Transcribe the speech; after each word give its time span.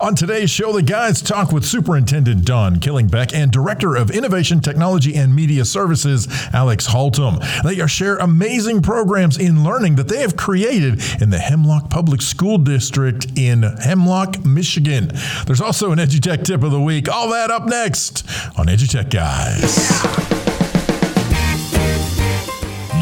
On 0.00 0.14
today's 0.14 0.50
show, 0.50 0.72
the 0.72 0.82
guys 0.82 1.20
talk 1.20 1.52
with 1.52 1.66
Superintendent 1.66 2.46
Don 2.46 2.76
Killingbeck 2.76 3.34
and 3.34 3.52
Director 3.52 3.94
of 3.94 4.10
Innovation, 4.10 4.60
Technology, 4.60 5.14
and 5.14 5.34
Media 5.34 5.66
Services, 5.66 6.26
Alex 6.54 6.88
Haltom. 6.88 7.44
They 7.62 7.86
share 7.86 8.16
amazing 8.16 8.80
programs 8.80 9.36
in 9.38 9.62
learning 9.62 9.96
that 9.96 10.08
they 10.08 10.22
have 10.22 10.34
created 10.34 11.02
in 11.20 11.28
the 11.28 11.38
Hemlock 11.38 11.90
Public 11.90 12.22
School 12.22 12.56
District 12.56 13.26
in 13.36 13.62
Hemlock, 13.62 14.42
Michigan. 14.46 15.10
There's 15.46 15.60
also 15.60 15.92
an 15.92 15.98
EduTech 15.98 16.44
tip 16.44 16.62
of 16.62 16.70
the 16.72 16.80
week. 16.80 17.10
All 17.10 17.28
that 17.28 17.50
up 17.50 17.66
next 17.66 18.26
on 18.58 18.68
EduTech 18.68 19.10
Guys. 19.10 19.76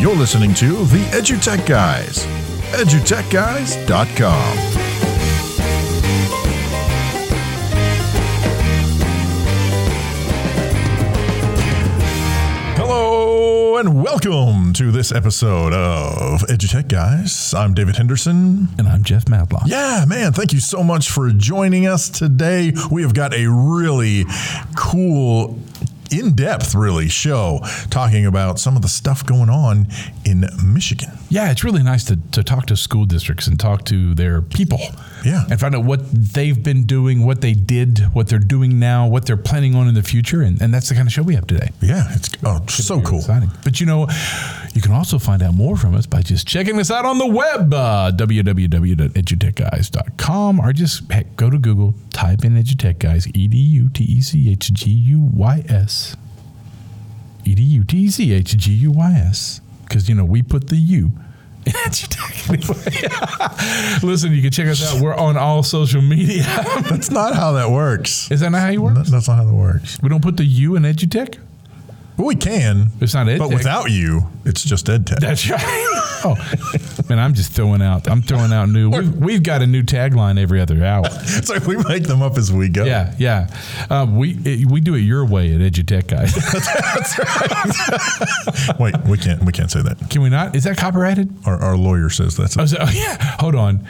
You're 0.00 0.16
listening 0.16 0.54
to 0.54 0.84
the 0.86 1.04
EduTech 1.12 1.64
Guys, 1.66 2.26
edutechguys.com. 2.72 4.89
and 13.80 14.02
welcome 14.02 14.74
to 14.74 14.92
this 14.92 15.10
episode 15.10 15.72
of 15.72 16.42
EduTech 16.42 16.86
Guys. 16.86 17.54
I'm 17.54 17.72
David 17.72 17.96
Henderson. 17.96 18.68
And 18.76 18.86
I'm 18.86 19.02
Jeff 19.02 19.26
Matlock. 19.26 19.62
Yeah, 19.64 20.04
man, 20.06 20.34
thank 20.34 20.52
you 20.52 20.60
so 20.60 20.82
much 20.82 21.08
for 21.08 21.30
joining 21.30 21.86
us 21.86 22.10
today. 22.10 22.74
We 22.90 23.00
have 23.00 23.14
got 23.14 23.32
a 23.32 23.46
really 23.46 24.26
cool 24.76 25.58
in 26.10 26.34
depth, 26.34 26.74
really, 26.74 27.08
show 27.08 27.60
talking 27.88 28.26
about 28.26 28.58
some 28.58 28.76
of 28.76 28.82
the 28.82 28.88
stuff 28.88 29.24
going 29.24 29.48
on 29.48 29.86
in 30.26 30.44
Michigan. 30.62 31.12
Yeah, 31.30 31.50
it's 31.50 31.64
really 31.64 31.82
nice 31.82 32.04
to, 32.04 32.18
to 32.32 32.42
talk 32.42 32.66
to 32.66 32.76
school 32.76 33.06
districts 33.06 33.46
and 33.46 33.58
talk 33.58 33.86
to 33.86 34.12
their 34.14 34.42
people. 34.42 34.80
Yeah. 35.24 35.44
And 35.50 35.60
find 35.60 35.74
out 35.74 35.84
what 35.84 36.00
they've 36.12 36.62
been 36.62 36.84
doing, 36.84 37.24
what 37.24 37.40
they 37.40 37.54
did, 37.54 37.98
what 38.12 38.28
they're 38.28 38.38
doing 38.38 38.78
now, 38.78 39.08
what 39.08 39.26
they're 39.26 39.36
planning 39.36 39.74
on 39.74 39.88
in 39.88 39.94
the 39.94 40.02
future. 40.02 40.42
And, 40.42 40.60
and 40.60 40.72
that's 40.72 40.88
the 40.88 40.94
kind 40.94 41.06
of 41.06 41.12
show 41.12 41.22
we 41.22 41.34
have 41.34 41.46
today. 41.46 41.70
Yeah, 41.80 42.14
it's 42.14 42.30
oh, 42.44 42.64
so 42.68 43.00
cool. 43.00 43.18
Exciting. 43.18 43.50
But 43.64 43.80
you 43.80 43.86
know, 43.86 44.08
you 44.74 44.80
can 44.80 44.92
also 44.92 45.18
find 45.18 45.42
out 45.42 45.54
more 45.54 45.76
from 45.76 45.94
us 45.94 46.06
by 46.06 46.22
just 46.22 46.46
checking 46.46 46.78
us 46.78 46.90
out 46.90 47.04
on 47.04 47.18
the 47.18 47.26
web, 47.26 47.74
uh, 47.74 48.12
www.edutechguys.com, 48.14 50.60
or 50.60 50.72
just 50.72 51.12
heck, 51.12 51.36
go 51.36 51.50
to 51.50 51.58
Google, 51.58 51.94
type 52.10 52.44
in 52.44 52.54
EduTech 52.54 52.98
Guys, 52.98 53.26
E 53.34 53.48
D 53.48 53.56
U 53.56 53.88
T 53.88 54.04
E 54.04 54.20
C 54.20 54.50
H 54.50 54.72
G 54.72 54.90
U 54.90 55.28
Y 55.34 55.64
S. 55.68 56.16
E 57.44 57.54
D 57.54 57.62
U 57.62 57.84
T 57.84 57.98
E 57.98 58.10
C 58.10 58.32
H 58.32 58.56
G 58.56 58.72
U 58.72 58.90
Y 58.92 59.12
S. 59.12 59.60
Because, 59.82 60.08
you 60.08 60.14
know, 60.14 60.24
we 60.24 60.42
put 60.42 60.68
the 60.68 60.76
U 60.76 61.12
in 61.66 61.72
EduTech 61.72 62.50
anyway. 64.00 64.08
Listen, 64.12 64.32
you 64.32 64.42
can 64.42 64.50
check 64.50 64.66
us 64.66 64.82
out. 64.94 65.00
We're 65.00 65.14
on 65.14 65.36
all 65.36 65.62
social 65.62 66.02
media. 66.02 66.42
That's 66.88 67.10
not 67.10 67.34
how 67.34 67.52
that 67.52 67.70
works. 67.70 68.30
Is 68.30 68.40
that 68.40 68.50
not 68.50 68.60
how 68.60 68.68
you 68.68 68.82
work? 68.82 68.94
That's 68.94 69.10
not 69.28 69.36
how 69.36 69.44
that 69.44 69.52
works. 69.54 70.00
We 70.02 70.08
don't 70.08 70.22
put 70.22 70.36
the 70.36 70.44
U 70.44 70.76
in 70.76 70.82
EduTech? 70.82 71.38
But 72.20 72.26
we 72.26 72.36
can. 72.36 72.90
It's 73.00 73.14
not 73.14 73.28
EdTech. 73.28 73.38
But 73.38 73.48
without 73.48 73.90
you, 73.90 74.28
it's 74.44 74.62
just 74.62 74.88
EdTech. 74.88 75.20
That's 75.20 75.48
right. 75.48 75.62
oh, 76.22 76.36
man, 77.08 77.18
I'm 77.18 77.32
just 77.32 77.52
throwing 77.52 77.80
out. 77.80 78.10
I'm 78.10 78.20
throwing 78.20 78.52
out 78.52 78.68
new. 78.68 78.90
We've, 78.90 79.16
we've 79.16 79.42
got 79.42 79.62
a 79.62 79.66
new 79.66 79.82
tagline 79.82 80.38
every 80.38 80.60
other 80.60 80.84
hour. 80.84 81.04
it's 81.10 81.48
like 81.48 81.66
we 81.66 81.78
make 81.84 82.02
them 82.02 82.20
up 82.20 82.36
as 82.36 82.52
we 82.52 82.68
go. 82.68 82.84
Yeah, 82.84 83.14
yeah. 83.16 83.46
Uh, 83.88 84.06
we 84.06 84.32
it, 84.44 84.70
we 84.70 84.82
do 84.82 84.96
it 84.96 85.00
your 85.00 85.24
way 85.24 85.54
at 85.54 85.62
EduTech, 85.62 86.08
guys. 86.08 86.34
That's 86.94 87.18
right. 88.68 88.78
Wait, 88.78 88.98
we 89.06 89.16
can't. 89.16 89.42
We 89.42 89.52
can't 89.52 89.70
say 89.70 89.80
that. 89.80 90.10
Can 90.10 90.20
we 90.20 90.28
not? 90.28 90.54
Is 90.54 90.64
that 90.64 90.76
copyrighted? 90.76 91.34
Our, 91.46 91.56
our 91.56 91.76
lawyer 91.78 92.10
says 92.10 92.36
that's. 92.36 92.58
Oh, 92.58 92.66
so, 92.66 92.76
oh, 92.80 92.90
yeah. 92.92 93.16
Hold 93.38 93.54
on. 93.54 93.86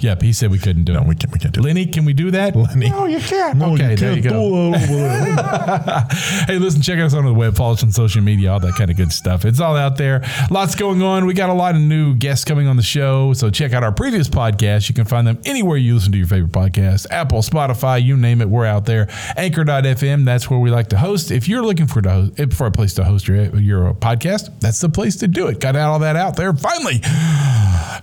Yep, 0.00 0.22
he 0.22 0.32
said 0.32 0.50
we 0.50 0.58
couldn't 0.58 0.84
do 0.84 0.92
it. 0.92 0.96
no, 0.96 1.02
we 1.02 1.14
can't. 1.14 1.32
We 1.32 1.38
can't 1.38 1.52
do 1.52 1.60
it. 1.60 1.64
Lenny, 1.64 1.86
can 1.86 2.04
we 2.04 2.12
do 2.12 2.30
that? 2.30 2.54
Lenny. 2.54 2.90
No, 2.90 3.06
you 3.06 3.18
can't. 3.18 3.58
No, 3.58 3.74
okay, 3.74 3.86
oh, 3.86 3.90
you 3.90 3.96
there 3.96 4.12
you 4.12 4.22
can't 4.22 4.34
go. 4.34 4.72
hey, 6.46 6.58
listen, 6.58 6.80
check 6.82 6.98
us 6.98 7.14
out 7.14 7.18
on 7.18 7.24
the 7.26 7.34
web, 7.34 7.56
follow 7.56 7.72
us 7.72 7.82
on 7.82 7.90
social 7.90 8.22
media, 8.22 8.52
all 8.52 8.60
that 8.60 8.74
kind 8.74 8.90
of 8.90 8.96
good 8.96 9.12
stuff. 9.12 9.44
It's 9.44 9.60
all 9.60 9.76
out 9.76 9.96
there. 9.96 10.22
Lots 10.50 10.74
going 10.74 11.02
on. 11.02 11.26
We 11.26 11.34
got 11.34 11.50
a 11.50 11.54
lot 11.54 11.74
of 11.74 11.80
new 11.80 12.14
guests 12.14 12.44
coming 12.44 12.66
on 12.68 12.76
the 12.76 12.82
show. 12.82 13.32
So 13.32 13.50
check 13.50 13.72
out 13.72 13.82
our 13.82 13.92
previous 13.92 14.28
podcasts. 14.28 14.88
You 14.88 14.94
can 14.94 15.04
find 15.04 15.26
them 15.26 15.40
anywhere 15.44 15.76
you 15.76 15.94
listen 15.94 16.12
to 16.12 16.18
your 16.18 16.26
favorite 16.26 16.52
podcast 16.52 17.06
Apple, 17.10 17.40
Spotify, 17.40 18.02
you 18.02 18.16
name 18.16 18.40
it. 18.40 18.48
We're 18.48 18.66
out 18.66 18.84
there. 18.84 19.08
Anchor.fm, 19.36 20.24
that's 20.24 20.48
where 20.48 20.58
we 20.58 20.70
like 20.70 20.88
to 20.88 20.98
host. 20.98 21.30
If 21.30 21.48
you're 21.48 21.62
looking 21.62 21.86
for, 21.86 22.02
to 22.02 22.48
for 22.52 22.66
a 22.66 22.70
place 22.70 22.94
to 22.94 23.04
host 23.04 23.28
your, 23.28 23.56
your 23.56 23.94
podcast, 23.94 24.60
that's 24.60 24.80
the 24.80 24.88
place 24.88 25.16
to 25.16 25.28
do 25.28 25.48
it. 25.48 25.60
Got 25.60 25.76
all 25.76 25.98
that 26.00 26.16
out 26.16 26.36
there 26.36 26.52
finally 26.52 27.00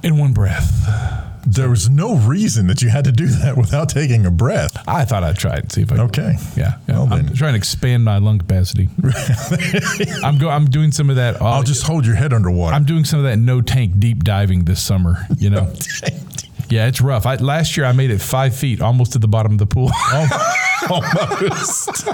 in 0.03 0.17
one 0.17 0.33
breath. 0.33 1.24
There 1.45 1.69
was 1.69 1.89
no 1.89 2.15
reason 2.15 2.67
that 2.67 2.81
you 2.81 2.89
had 2.89 3.05
to 3.05 3.11
do 3.11 3.27
that 3.27 3.55
without 3.57 3.89
taking 3.89 4.25
a 4.25 4.31
breath. 4.31 4.77
I 4.87 5.05
thought 5.05 5.23
I'd 5.23 5.37
try 5.37 5.53
it 5.55 5.59
and 5.59 5.71
see 5.71 5.81
if 5.83 5.91
I 5.91 5.97
Okay. 5.97 6.35
Yeah, 6.55 6.77
yeah. 6.87 6.95
Well, 6.95 7.13
I'm 7.13 7.27
then. 7.27 7.35
trying 7.35 7.53
to 7.53 7.57
expand 7.57 8.03
my 8.03 8.17
lung 8.17 8.39
capacity. 8.39 8.89
I'm 10.23 10.37
go. 10.37 10.49
I'm 10.49 10.65
doing 10.65 10.91
some 10.91 11.09
of 11.09 11.17
that. 11.17 11.41
I'll 11.41 11.63
just 11.63 11.83
hold 11.83 12.05
your 12.05 12.15
head 12.15 12.33
underwater. 12.33 12.75
I'm 12.75 12.85
doing 12.85 13.05
some 13.05 13.19
of 13.19 13.25
that 13.25 13.37
no 13.37 13.61
tank 13.61 13.99
deep 13.99 14.23
diving 14.23 14.65
this 14.65 14.81
summer. 14.81 15.17
You 15.37 15.51
know. 15.51 15.73
yeah, 16.69 16.87
it's 16.87 17.01
rough. 17.01 17.25
I, 17.25 17.35
last 17.35 17.77
year 17.77 17.85
I 17.85 17.91
made 17.91 18.11
it 18.11 18.21
five 18.21 18.55
feet, 18.55 18.81
almost 18.81 19.13
to 19.13 19.19
the 19.19 19.27
bottom 19.27 19.53
of 19.53 19.57
the 19.59 19.67
pool. 19.67 19.89
Oh. 19.93 20.61
Almost. 20.89 22.07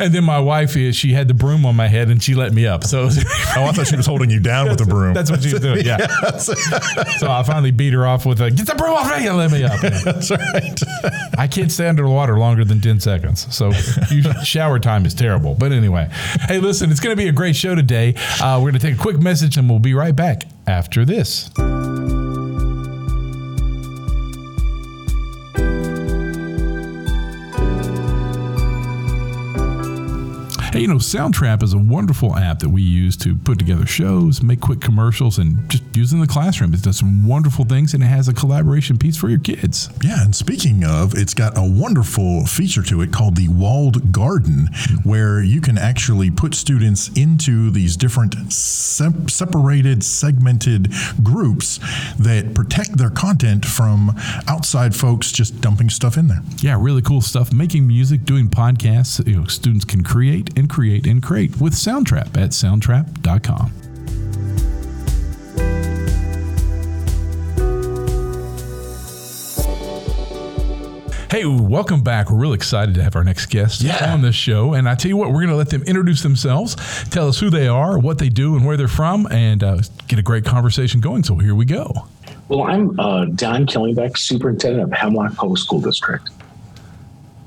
and 0.00 0.14
then 0.14 0.24
my 0.24 0.38
wife 0.38 0.76
is 0.76 0.96
she 0.96 1.12
had 1.12 1.28
the 1.28 1.34
broom 1.34 1.64
on 1.64 1.76
my 1.76 1.88
head 1.88 2.08
and 2.08 2.22
she 2.22 2.34
let 2.34 2.52
me 2.52 2.66
up. 2.66 2.84
So 2.84 3.02
oh, 3.56 3.64
I 3.64 3.72
thought 3.72 3.86
she 3.86 3.96
was 3.96 4.06
holding 4.06 4.30
you 4.30 4.40
down 4.40 4.68
with 4.68 4.78
the 4.78 4.86
broom. 4.86 5.14
that's 5.14 5.30
what 5.30 5.42
she 5.42 5.52
was 5.52 5.60
doing. 5.60 5.84
Yeah. 5.84 6.06
so 6.38 7.30
I 7.30 7.42
finally 7.44 7.70
beat 7.70 7.92
her 7.92 8.06
off 8.06 8.26
with 8.26 8.40
a 8.40 8.50
get 8.50 8.66
the 8.66 8.74
broom 8.74 8.94
off 8.94 9.18
me 9.18 9.26
and 9.26 9.36
let 9.36 9.50
me 9.50 9.64
up. 9.64 9.80
That's 9.80 10.30
right. 10.30 10.80
I 11.38 11.46
can't 11.46 11.70
stay 11.72 11.88
under 11.88 12.02
the 12.02 12.10
water 12.10 12.38
longer 12.38 12.64
than 12.64 12.80
10 12.80 13.00
seconds. 13.00 13.54
So 13.54 13.72
you, 14.10 14.22
shower 14.44 14.78
time 14.78 15.06
is 15.06 15.14
terrible. 15.14 15.54
But 15.54 15.72
anyway, 15.72 16.08
hey, 16.48 16.58
listen, 16.58 16.90
it's 16.90 17.00
going 17.00 17.16
to 17.16 17.22
be 17.22 17.28
a 17.28 17.32
great 17.32 17.56
show 17.56 17.74
today. 17.74 18.14
Uh, 18.40 18.58
we're 18.62 18.70
going 18.70 18.80
to 18.80 18.86
take 18.86 18.94
a 18.94 19.02
quick 19.02 19.18
message 19.18 19.56
and 19.56 19.68
we'll 19.68 19.78
be 19.78 19.94
right 19.94 20.14
back 20.14 20.44
after 20.66 21.04
this. 21.04 21.50
You 30.82 30.88
know, 30.88 30.96
Soundtrap 30.96 31.62
is 31.62 31.74
a 31.74 31.78
wonderful 31.78 32.36
app 32.36 32.58
that 32.58 32.68
we 32.68 32.82
use 32.82 33.16
to 33.18 33.36
put 33.36 33.56
together 33.56 33.86
shows, 33.86 34.42
make 34.42 34.60
quick 34.60 34.80
commercials, 34.80 35.38
and 35.38 35.70
just 35.70 35.84
use 35.94 36.12
in 36.12 36.18
the 36.18 36.26
classroom. 36.26 36.74
It 36.74 36.82
does 36.82 36.98
some 36.98 37.24
wonderful 37.24 37.64
things, 37.64 37.94
and 37.94 38.02
it 38.02 38.06
has 38.06 38.26
a 38.26 38.34
collaboration 38.34 38.98
piece 38.98 39.16
for 39.16 39.28
your 39.28 39.38
kids. 39.38 39.88
Yeah, 40.02 40.24
and 40.24 40.34
speaking 40.34 40.82
of, 40.84 41.14
it's 41.14 41.34
got 41.34 41.56
a 41.56 41.62
wonderful 41.62 42.46
feature 42.46 42.82
to 42.82 43.00
it 43.00 43.12
called 43.12 43.36
the 43.36 43.46
walled 43.46 44.10
garden, 44.10 44.70
where 45.04 45.40
you 45.40 45.60
can 45.60 45.78
actually 45.78 46.32
put 46.32 46.52
students 46.52 47.08
into 47.16 47.70
these 47.70 47.96
different 47.96 48.52
sep- 48.52 49.30
separated, 49.30 50.02
segmented 50.02 50.92
groups 51.22 51.78
that 52.18 52.56
protect 52.56 52.96
their 52.96 53.10
content 53.10 53.64
from 53.64 54.16
outside 54.48 54.96
folks 54.96 55.30
just 55.30 55.60
dumping 55.60 55.90
stuff 55.90 56.16
in 56.16 56.26
there. 56.26 56.42
Yeah, 56.58 56.76
really 56.76 57.02
cool 57.02 57.20
stuff. 57.20 57.52
Making 57.52 57.86
music, 57.86 58.24
doing 58.24 58.48
podcasts. 58.48 59.24
You 59.24 59.42
know, 59.42 59.46
students 59.46 59.84
can 59.84 60.02
create 60.02 60.50
and 60.58 60.68
create 60.72 61.06
and 61.06 61.22
create 61.22 61.60
with 61.60 61.74
Soundtrap 61.74 62.36
at 62.36 62.50
soundtrap.com. 62.50 63.72
Hey, 71.30 71.46
welcome 71.46 72.02
back. 72.02 72.30
We're 72.30 72.36
really 72.36 72.56
excited 72.56 72.94
to 72.96 73.02
have 73.02 73.16
our 73.16 73.24
next 73.24 73.46
guest 73.46 73.80
Yeah. 73.80 74.12
on 74.12 74.20
this 74.20 74.34
show. 74.34 74.74
And 74.74 74.86
I 74.86 74.94
tell 74.94 75.08
you 75.08 75.16
what, 75.16 75.28
we're 75.28 75.36
going 75.40 75.48
to 75.48 75.56
let 75.56 75.70
them 75.70 75.82
introduce 75.84 76.22
themselves, 76.22 76.76
tell 77.08 77.26
us 77.26 77.40
who 77.40 77.48
they 77.48 77.66
are, 77.68 77.98
what 77.98 78.18
they 78.18 78.28
do, 78.28 78.54
and 78.54 78.66
where 78.66 78.76
they're 78.76 78.86
from, 78.86 79.26
and 79.30 79.64
uh, 79.64 79.78
get 80.08 80.18
a 80.18 80.22
great 80.22 80.44
conversation 80.44 81.00
going. 81.00 81.22
So 81.22 81.36
here 81.36 81.54
we 81.54 81.64
go. 81.64 81.90
Well, 82.48 82.64
I'm 82.64 83.00
uh, 83.00 83.24
Don 83.34 83.64
Killingbeck, 83.64 84.18
superintendent 84.18 84.82
of 84.82 84.92
Hemlock 84.92 85.34
Public 85.34 85.56
School 85.58 85.80
District. 85.80 86.28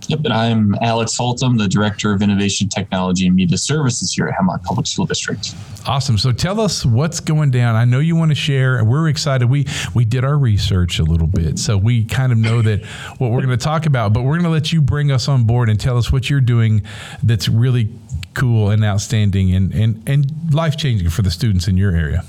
Yep, 0.08 0.20
and 0.26 0.34
I'm 0.34 0.76
Alex 0.82 1.18
Haltom, 1.18 1.58
the 1.58 1.68
Director 1.68 2.14
of 2.14 2.22
Innovation 2.22 2.70
Technology 2.70 3.26
and 3.26 3.36
Media 3.36 3.58
Services 3.58 4.14
here 4.14 4.28
at 4.28 4.36
Hemlock 4.36 4.64
Public 4.64 4.86
School 4.86 5.06
District. 5.06 5.56
Awesome. 5.88 6.18
So 6.18 6.32
tell 6.32 6.60
us 6.60 6.86
what's 6.86 7.20
going 7.20 7.50
down. 7.50 7.76
I 7.76 7.86
know 7.86 8.00
you 8.00 8.16
want 8.16 8.30
to 8.30 8.36
share, 8.36 8.78
and 8.78 8.88
we're 8.88 9.08
excited. 9.08 9.50
We 9.50 9.66
we 9.96 10.06
did 10.06 10.24
our 10.24 10.38
research 10.38 11.00
a 11.00 11.04
little 11.04 11.28
bit, 11.28 11.58
so 11.58 11.78
we 11.78 12.06
kind 12.06 12.32
of 12.32 12.38
know 12.38 12.62
that 12.62 12.86
what 13.18 13.32
we're 13.32 13.42
going 13.42 13.58
to 13.58 13.64
talk 13.64 13.86
about. 13.86 14.14
But 14.14 14.22
we're 14.22 14.34
going 14.34 14.44
to 14.44 14.50
let 14.50 14.72
you 14.72 14.82
bring 14.82 15.12
us 15.12 15.28
on 15.28 15.46
board 15.46 15.70
and 15.70 15.80
tell 15.80 15.98
us 15.98 16.12
what 16.12 16.30
you're 16.30 16.42
doing 16.42 16.84
that's 17.24 17.50
really 17.50 17.90
cool 18.36 18.70
and 18.70 18.84
outstanding 18.84 19.56
and 19.56 19.74
and 19.74 20.08
and 20.08 20.54
life 20.54 20.78
changing 20.78 21.10
for 21.10 21.24
the 21.24 21.32
students 21.32 21.68
in 21.68 21.78
your 21.78 21.96
area. 21.96 22.24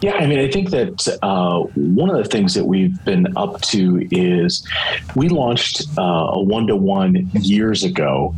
Yeah, 0.00 0.14
I 0.14 0.26
mean, 0.26 0.38
I 0.38 0.50
think 0.50 0.70
that 0.70 1.18
uh, 1.22 1.60
one 1.74 2.10
of 2.10 2.16
the 2.16 2.28
things 2.28 2.54
that 2.54 2.64
we've 2.64 3.02
been 3.04 3.26
up 3.36 3.60
to 3.62 4.06
is 4.10 4.66
we 5.14 5.28
launched 5.28 5.86
uh, 5.98 6.02
a 6.02 6.42
one 6.42 6.66
to 6.66 6.76
one 6.76 7.30
years 7.34 7.84
ago, 7.84 8.34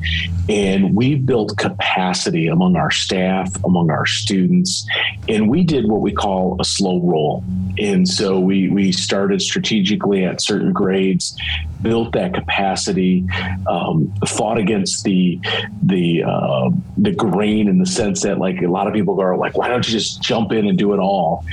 and 0.49 0.94
we 0.94 1.15
built 1.15 1.56
capacity 1.56 2.49
among 2.49 2.76
our 2.76 2.91
staff, 2.91 3.53
among 3.65 3.91
our 3.91 4.06
students, 4.06 4.87
and 5.29 5.49
we 5.49 5.65
did 5.65 5.88
what 5.88 6.00
we 6.00 6.12
call 6.12 6.56
a 6.61 6.65
slow 6.65 7.00
roll. 7.00 7.44
And 7.79 8.09
so 8.09 8.38
we, 8.38 8.69
we 8.69 8.93
started 8.93 9.43
strategically 9.43 10.25
at 10.25 10.41
certain 10.41 10.73
grades, 10.73 11.37
built 11.82 12.12
that 12.12 12.35
capacity, 12.35 13.26
um, 13.69 14.12
fought 14.26 14.59
against 14.59 15.05
the 15.05 15.41
the 15.82 16.25
uh, 16.25 16.71
the 16.97 17.12
grain 17.12 17.69
in 17.69 17.79
the 17.79 17.87
sense 17.87 18.23
that 18.23 18.38
like 18.38 18.62
a 18.62 18.69
lot 18.69 18.87
of 18.87 18.94
people 18.94 19.21
are 19.21 19.37
like, 19.37 19.56
why 19.56 19.69
don't 19.69 19.87
you 19.87 19.93
just 19.93 20.23
jump 20.23 20.53
in 20.53 20.67
and 20.67 20.79
do 20.79 20.94
it 20.94 20.99
all? 20.99 21.44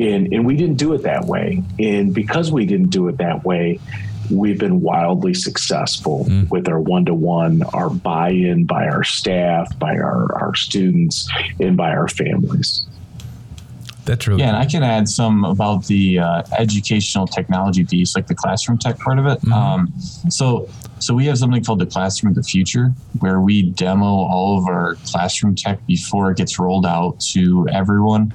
And 0.00 0.32
and 0.32 0.46
we 0.46 0.56
didn't 0.56 0.76
do 0.76 0.94
it 0.94 1.02
that 1.02 1.24
way. 1.24 1.62
And 1.78 2.14
because 2.14 2.50
we 2.52 2.66
didn't 2.66 2.90
do 2.90 3.08
it 3.08 3.18
that 3.18 3.44
way, 3.44 3.80
we've 4.30 4.58
been 4.58 4.80
wildly 4.80 5.34
successful 5.34 6.26
with 6.50 6.68
our 6.68 6.80
one 6.80 7.04
to 7.06 7.14
one, 7.14 7.62
our 7.74 7.90
buy 7.90 8.30
in 8.30 8.64
by 8.64 8.86
our 8.86 9.04
staff, 9.04 9.76
by 9.78 9.94
our, 9.94 10.34
our 10.40 10.54
students, 10.54 11.28
and 11.60 11.76
by 11.76 11.90
our 11.90 12.08
families. 12.08 12.86
That's 14.08 14.26
really 14.26 14.40
Yeah, 14.40 14.48
and 14.48 14.56
I 14.56 14.64
can 14.64 14.82
add 14.82 15.06
some 15.06 15.44
about 15.44 15.86
the 15.86 16.18
uh, 16.18 16.42
educational 16.58 17.26
technology 17.26 17.84
piece, 17.84 18.16
like 18.16 18.26
the 18.26 18.34
classroom 18.34 18.78
tech 18.78 18.98
part 18.98 19.18
of 19.18 19.26
it. 19.26 19.46
Um, 19.52 19.92
so, 20.30 20.66
so 20.98 21.14
we 21.14 21.26
have 21.26 21.36
something 21.36 21.62
called 21.62 21.78
the 21.78 21.86
Classroom 21.86 22.30
of 22.30 22.36
the 22.36 22.42
Future, 22.42 22.94
where 23.20 23.40
we 23.40 23.62
demo 23.62 24.06
all 24.06 24.58
of 24.58 24.66
our 24.66 24.94
classroom 25.06 25.54
tech 25.54 25.86
before 25.86 26.30
it 26.30 26.38
gets 26.38 26.58
rolled 26.58 26.86
out 26.86 27.20
to 27.32 27.68
everyone. 27.70 28.32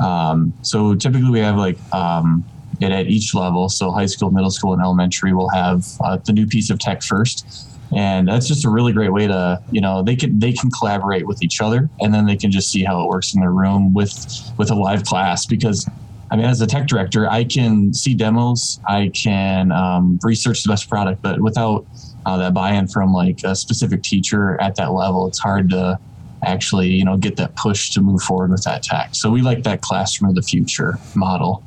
Um, 0.00 0.54
so 0.62 0.94
typically 0.94 1.30
we 1.30 1.40
have 1.40 1.56
like 1.56 1.78
um, 1.92 2.44
it 2.80 2.92
at 2.92 3.08
each 3.08 3.34
level. 3.34 3.68
So 3.68 3.90
high 3.90 4.06
school, 4.06 4.30
middle 4.30 4.52
school, 4.52 4.72
and 4.72 4.80
elementary 4.80 5.32
will 5.32 5.48
have 5.48 5.84
uh, 6.00 6.18
the 6.18 6.32
new 6.32 6.46
piece 6.46 6.70
of 6.70 6.78
tech 6.78 7.02
first. 7.02 7.66
And 7.96 8.28
that's 8.28 8.46
just 8.46 8.66
a 8.66 8.70
really 8.70 8.92
great 8.92 9.12
way 9.12 9.26
to, 9.26 9.62
you 9.70 9.80
know, 9.80 10.02
they 10.02 10.14
can 10.14 10.38
they 10.38 10.52
can 10.52 10.70
collaborate 10.70 11.26
with 11.26 11.42
each 11.42 11.60
other, 11.62 11.88
and 12.00 12.12
then 12.12 12.26
they 12.26 12.36
can 12.36 12.50
just 12.50 12.70
see 12.70 12.84
how 12.84 13.02
it 13.02 13.08
works 13.08 13.34
in 13.34 13.40
their 13.40 13.52
room 13.52 13.94
with 13.94 14.52
with 14.58 14.70
a 14.70 14.74
live 14.74 15.04
class. 15.04 15.46
Because, 15.46 15.88
I 16.30 16.36
mean, 16.36 16.44
as 16.44 16.60
a 16.60 16.66
tech 16.66 16.86
director, 16.86 17.28
I 17.30 17.44
can 17.44 17.94
see 17.94 18.14
demos, 18.14 18.78
I 18.86 19.10
can 19.14 19.72
um, 19.72 20.18
research 20.22 20.62
the 20.64 20.68
best 20.68 20.88
product, 20.90 21.22
but 21.22 21.40
without 21.40 21.86
uh, 22.26 22.36
that 22.36 22.52
buy-in 22.52 22.88
from 22.88 23.14
like 23.14 23.40
a 23.44 23.56
specific 23.56 24.02
teacher 24.02 24.60
at 24.60 24.76
that 24.76 24.92
level, 24.92 25.26
it's 25.26 25.38
hard 25.38 25.70
to 25.70 25.98
actually, 26.44 26.88
you 26.88 27.04
know, 27.04 27.16
get 27.16 27.36
that 27.36 27.56
push 27.56 27.90
to 27.90 28.02
move 28.02 28.20
forward 28.22 28.50
with 28.50 28.64
that 28.64 28.82
tech. 28.82 29.14
So 29.14 29.30
we 29.30 29.40
like 29.40 29.62
that 29.62 29.80
classroom 29.80 30.28
of 30.28 30.36
the 30.36 30.42
future 30.42 30.98
model. 31.14 31.64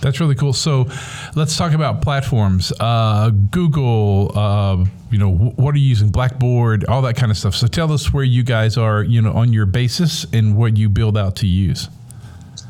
That's 0.00 0.20
really 0.20 0.34
cool. 0.36 0.52
So, 0.52 0.86
let's 1.34 1.56
talk 1.56 1.72
about 1.72 2.02
platforms. 2.02 2.72
Uh, 2.78 3.30
Google, 3.30 4.30
uh, 4.38 4.84
you 5.10 5.18
know, 5.18 5.30
wh- 5.32 5.58
what 5.58 5.74
are 5.74 5.78
you 5.78 5.88
using? 5.88 6.08
Blackboard, 6.10 6.84
all 6.84 7.02
that 7.02 7.16
kind 7.16 7.32
of 7.32 7.36
stuff. 7.38 7.54
So, 7.56 7.66
tell 7.66 7.92
us 7.92 8.12
where 8.12 8.24
you 8.24 8.42
guys 8.44 8.76
are, 8.76 9.02
you 9.02 9.20
know, 9.20 9.32
on 9.32 9.52
your 9.52 9.66
basis 9.66 10.24
and 10.32 10.56
what 10.56 10.76
you 10.76 10.88
build 10.88 11.18
out 11.18 11.34
to 11.36 11.46
use. 11.46 11.88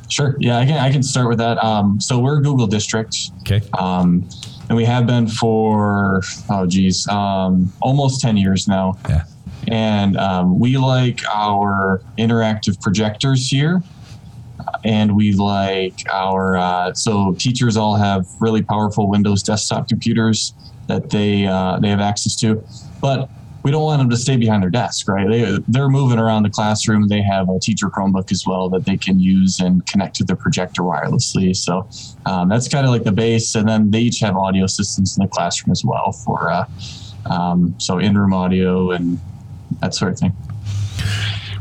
Sure. 0.09 0.37
Yeah, 0.39 0.57
I 0.57 0.65
can 0.65 0.79
I 0.79 0.91
can 0.91 1.03
start 1.03 1.29
with 1.29 1.37
that. 1.39 1.63
Um, 1.63 2.01
so 2.01 2.19
we're 2.19 2.41
Google 2.41 2.67
District, 2.67 3.15
Okay. 3.41 3.61
um, 3.79 4.27
and 4.71 4.77
we 4.77 4.87
have 4.87 5.07
been 5.07 5.29
for 5.29 6.23
oh 6.49 6.67
geez, 6.67 7.07
um, 7.09 7.71
almost 7.83 8.23
ten 8.23 8.39
years 8.39 8.67
now. 8.67 8.97
Yeah. 9.07 9.25
And 9.67 10.17
um, 10.17 10.59
we 10.59 10.79
like 10.79 11.21
our 11.31 12.01
interactive 12.17 12.81
projectors 12.81 13.51
here, 13.51 13.83
and 14.85 15.15
we 15.17 15.33
like 15.33 16.05
our 16.13 16.57
uh, 16.57 16.95
so 16.95 17.35
teachers 17.39 17.77
all 17.77 17.97
have 17.97 18.27
really 18.41 18.63
powerful 18.63 19.09
Windows 19.09 19.43
desktop 19.43 19.89
computers 19.89 20.55
that 20.87 21.11
they 21.11 21.47
uh, 21.47 21.79
they 21.81 21.89
have 21.89 22.01
access 22.01 22.37
to, 22.37 22.65
but 23.01 23.29
we 23.63 23.71
don't 23.71 23.83
want 23.83 23.99
them 23.99 24.09
to 24.09 24.17
stay 24.17 24.37
behind 24.37 24.63
their 24.63 24.71
desk, 24.71 25.09
right? 25.09 25.29
They 25.29 25.59
they're 25.69 25.89
moving 25.89 26.19
around 26.19 26.45
the 26.45 26.51
classroom. 26.51 27.09
They 27.09 27.23
have 27.23 27.49
a 27.49 27.59
teacher 27.59 27.89
Chromebook 27.91 28.33
as 28.33 28.45
well 28.47 28.69
that 28.71 28.85
they 28.85 28.97
can 28.97 29.19
use 29.21 29.61
and 29.61 29.85
connect 29.87 30.17
to 30.17 30.25
their 30.25 30.37
projector 30.37 30.83
wirelessly. 30.83 31.55
So 31.55 31.89
um, 32.27 32.49
that's 32.49 32.69
kind 32.69 32.87
of 32.87 32.93
like 32.93 33.05
the 33.05 33.13
base, 33.13 33.55
and 33.55 33.69
then 33.69 33.91
they 33.91 34.01
each 34.01 34.21
have 34.21 34.37
audio 34.37 34.67
systems 34.67 35.17
in 35.17 35.23
the 35.23 35.29
classroom 35.29 35.73
as 35.73 35.85
well 35.85 36.13
for 36.13 36.51
uh, 36.51 36.65
um, 37.27 37.75
so 37.79 37.99
in-room 37.99 38.33
audio 38.33 38.93
and 38.93 39.21
that 39.81 39.95
sort 39.95 40.13
of 40.13 40.19
thing. 40.19 40.35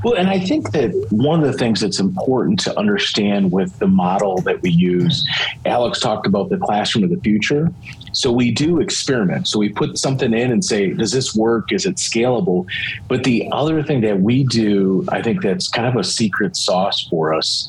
Well, 0.04 0.16
and 0.16 0.30
I 0.30 0.40
think 0.40 0.72
that 0.72 0.92
one 1.10 1.44
of 1.44 1.52
the 1.52 1.58
things 1.58 1.82
that's 1.82 2.00
important 2.00 2.60
to 2.62 2.78
understand 2.78 3.52
with 3.52 3.78
the 3.80 3.88
model 3.88 4.38
that 4.42 4.62
we 4.62 4.70
use, 4.70 5.28
Alex 5.66 6.00
talked 6.00 6.28
about 6.28 6.50
the 6.50 6.58
classroom 6.58 7.04
of 7.04 7.10
the 7.10 7.20
future. 7.22 7.72
So 8.14 8.32
we 8.32 8.52
do 8.52 8.80
experiment. 8.80 9.48
So 9.48 9.60
we 9.60 9.70
put 9.70 9.98
something 9.98 10.34
in 10.34 10.52
and 10.52 10.64
say, 10.64 10.94
does 10.94 11.12
this 11.12 11.36
work? 11.36 11.72
Is 11.72 11.86
it 11.86 11.96
scalable? 11.96 12.66
But 13.08 13.24
the 13.24 13.50
other 13.52 13.84
thing 13.84 14.02
that 14.02 14.20
we 14.20 14.44
do, 14.44 15.06
I 15.10 15.22
think 15.22 15.42
that's 15.42 15.68
kind 15.68 15.88
of 15.88 15.96
a 15.96 16.04
secret 16.04 16.56
sauce 16.56 17.08
for 17.10 17.34
us, 17.34 17.68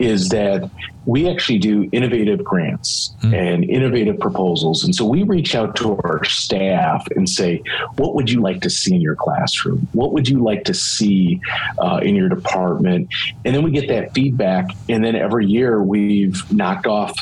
is 0.00 0.30
that 0.30 0.70
we 1.04 1.28
actually 1.28 1.58
do 1.58 1.88
innovative 1.92 2.42
grants 2.42 3.14
and 3.22 3.64
innovative 3.64 4.18
proposals. 4.18 4.82
And 4.82 4.94
so 4.94 5.04
we 5.04 5.24
reach 5.24 5.54
out 5.54 5.76
to 5.76 5.96
our 6.04 6.24
staff 6.24 7.06
and 7.16 7.28
say, 7.28 7.62
what 7.96 8.14
would 8.14 8.30
you 8.30 8.40
like 8.40 8.62
to 8.62 8.70
see 8.70 8.94
in 8.94 9.02
your 9.02 9.16
classroom? 9.16 9.88
What 9.92 10.12
would 10.12 10.28
you 10.28 10.42
like 10.42 10.64
to 10.64 10.74
see 10.74 11.40
uh, 11.78 12.00
in 12.02 12.16
your 12.16 12.28
department? 12.28 13.08
And 13.44 13.54
then 13.54 13.62
we 13.62 13.72
get 13.72 13.88
that 13.88 14.14
feedback. 14.14 14.70
And 14.88 15.04
then 15.04 15.16
every 15.16 15.46
year 15.46 15.82
we've 15.82 16.50
knocked 16.50 16.86
off, 16.86 17.18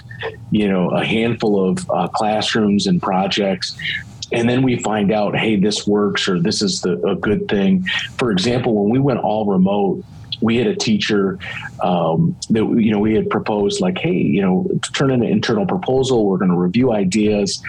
you 0.50 0.68
know, 0.68 0.90
a 0.90 1.04
handful 1.04 1.68
of 1.68 1.90
uh, 1.90 2.08
classrooms 2.08 2.86
and 2.86 3.02
projects 3.02 3.76
and 4.30 4.46
then 4.46 4.62
we 4.62 4.78
find 4.80 5.10
out 5.10 5.34
hey 5.34 5.56
this 5.56 5.86
works 5.86 6.28
or 6.28 6.38
this 6.38 6.60
is 6.60 6.82
the, 6.82 7.00
a 7.06 7.16
good 7.16 7.48
thing 7.48 7.82
for 8.18 8.30
example 8.30 8.74
when 8.74 8.90
we 8.90 8.98
went 8.98 9.18
all 9.20 9.46
remote 9.46 10.04
we 10.40 10.56
had 10.56 10.66
a 10.66 10.76
teacher 10.76 11.38
um, 11.82 12.36
that 12.50 12.64
you 12.64 12.90
know 12.90 12.98
we 12.98 13.14
had 13.14 13.28
proposed 13.30 13.80
like 13.80 13.98
hey 13.98 14.12
you 14.12 14.42
know 14.42 14.68
turn 14.92 15.10
in 15.10 15.22
an 15.22 15.28
internal 15.28 15.66
proposal 15.66 16.26
we're 16.26 16.38
going 16.38 16.50
to 16.50 16.56
review 16.56 16.92
ideas 16.92 17.62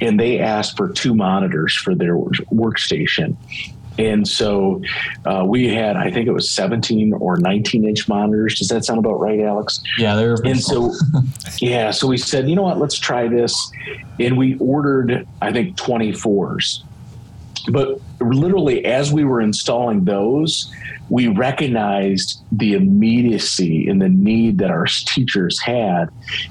and 0.00 0.18
they 0.18 0.38
asked 0.38 0.76
for 0.76 0.88
two 0.88 1.14
monitors 1.14 1.74
for 1.74 1.94
their 1.94 2.16
workstation. 2.16 3.36
And 3.96 4.26
so 4.26 4.82
uh, 5.24 5.44
we 5.46 5.68
had 5.68 5.96
i 5.96 6.10
think 6.10 6.26
it 6.26 6.32
was 6.32 6.50
17 6.50 7.12
or 7.12 7.36
19 7.36 7.84
inch 7.84 8.08
monitors. 8.08 8.58
Does 8.58 8.68
that 8.68 8.84
sound 8.84 8.98
about 8.98 9.20
right 9.20 9.38
alex? 9.38 9.80
Yeah, 9.98 10.16
they're 10.16 10.34
and 10.44 10.60
so 10.60 10.92
yeah 11.60 11.92
so 11.92 12.08
we 12.08 12.16
said 12.16 12.48
you 12.48 12.56
know 12.56 12.62
what? 12.62 12.78
Let's 12.78 12.98
try 12.98 13.28
this. 13.28 13.70
And 14.18 14.36
we 14.36 14.56
ordered 14.58 15.28
i 15.40 15.52
think 15.52 15.76
24s 15.76 16.82
but 17.70 18.00
literally, 18.20 18.84
as 18.84 19.12
we 19.12 19.24
were 19.24 19.40
installing 19.40 20.04
those, 20.04 20.72
we 21.08 21.28
recognized 21.28 22.42
the 22.52 22.74
immediacy 22.74 23.88
and 23.88 24.00
the 24.00 24.08
need 24.08 24.58
that 24.58 24.70
our 24.70 24.86
teachers 24.86 25.60
had. 25.60 26.06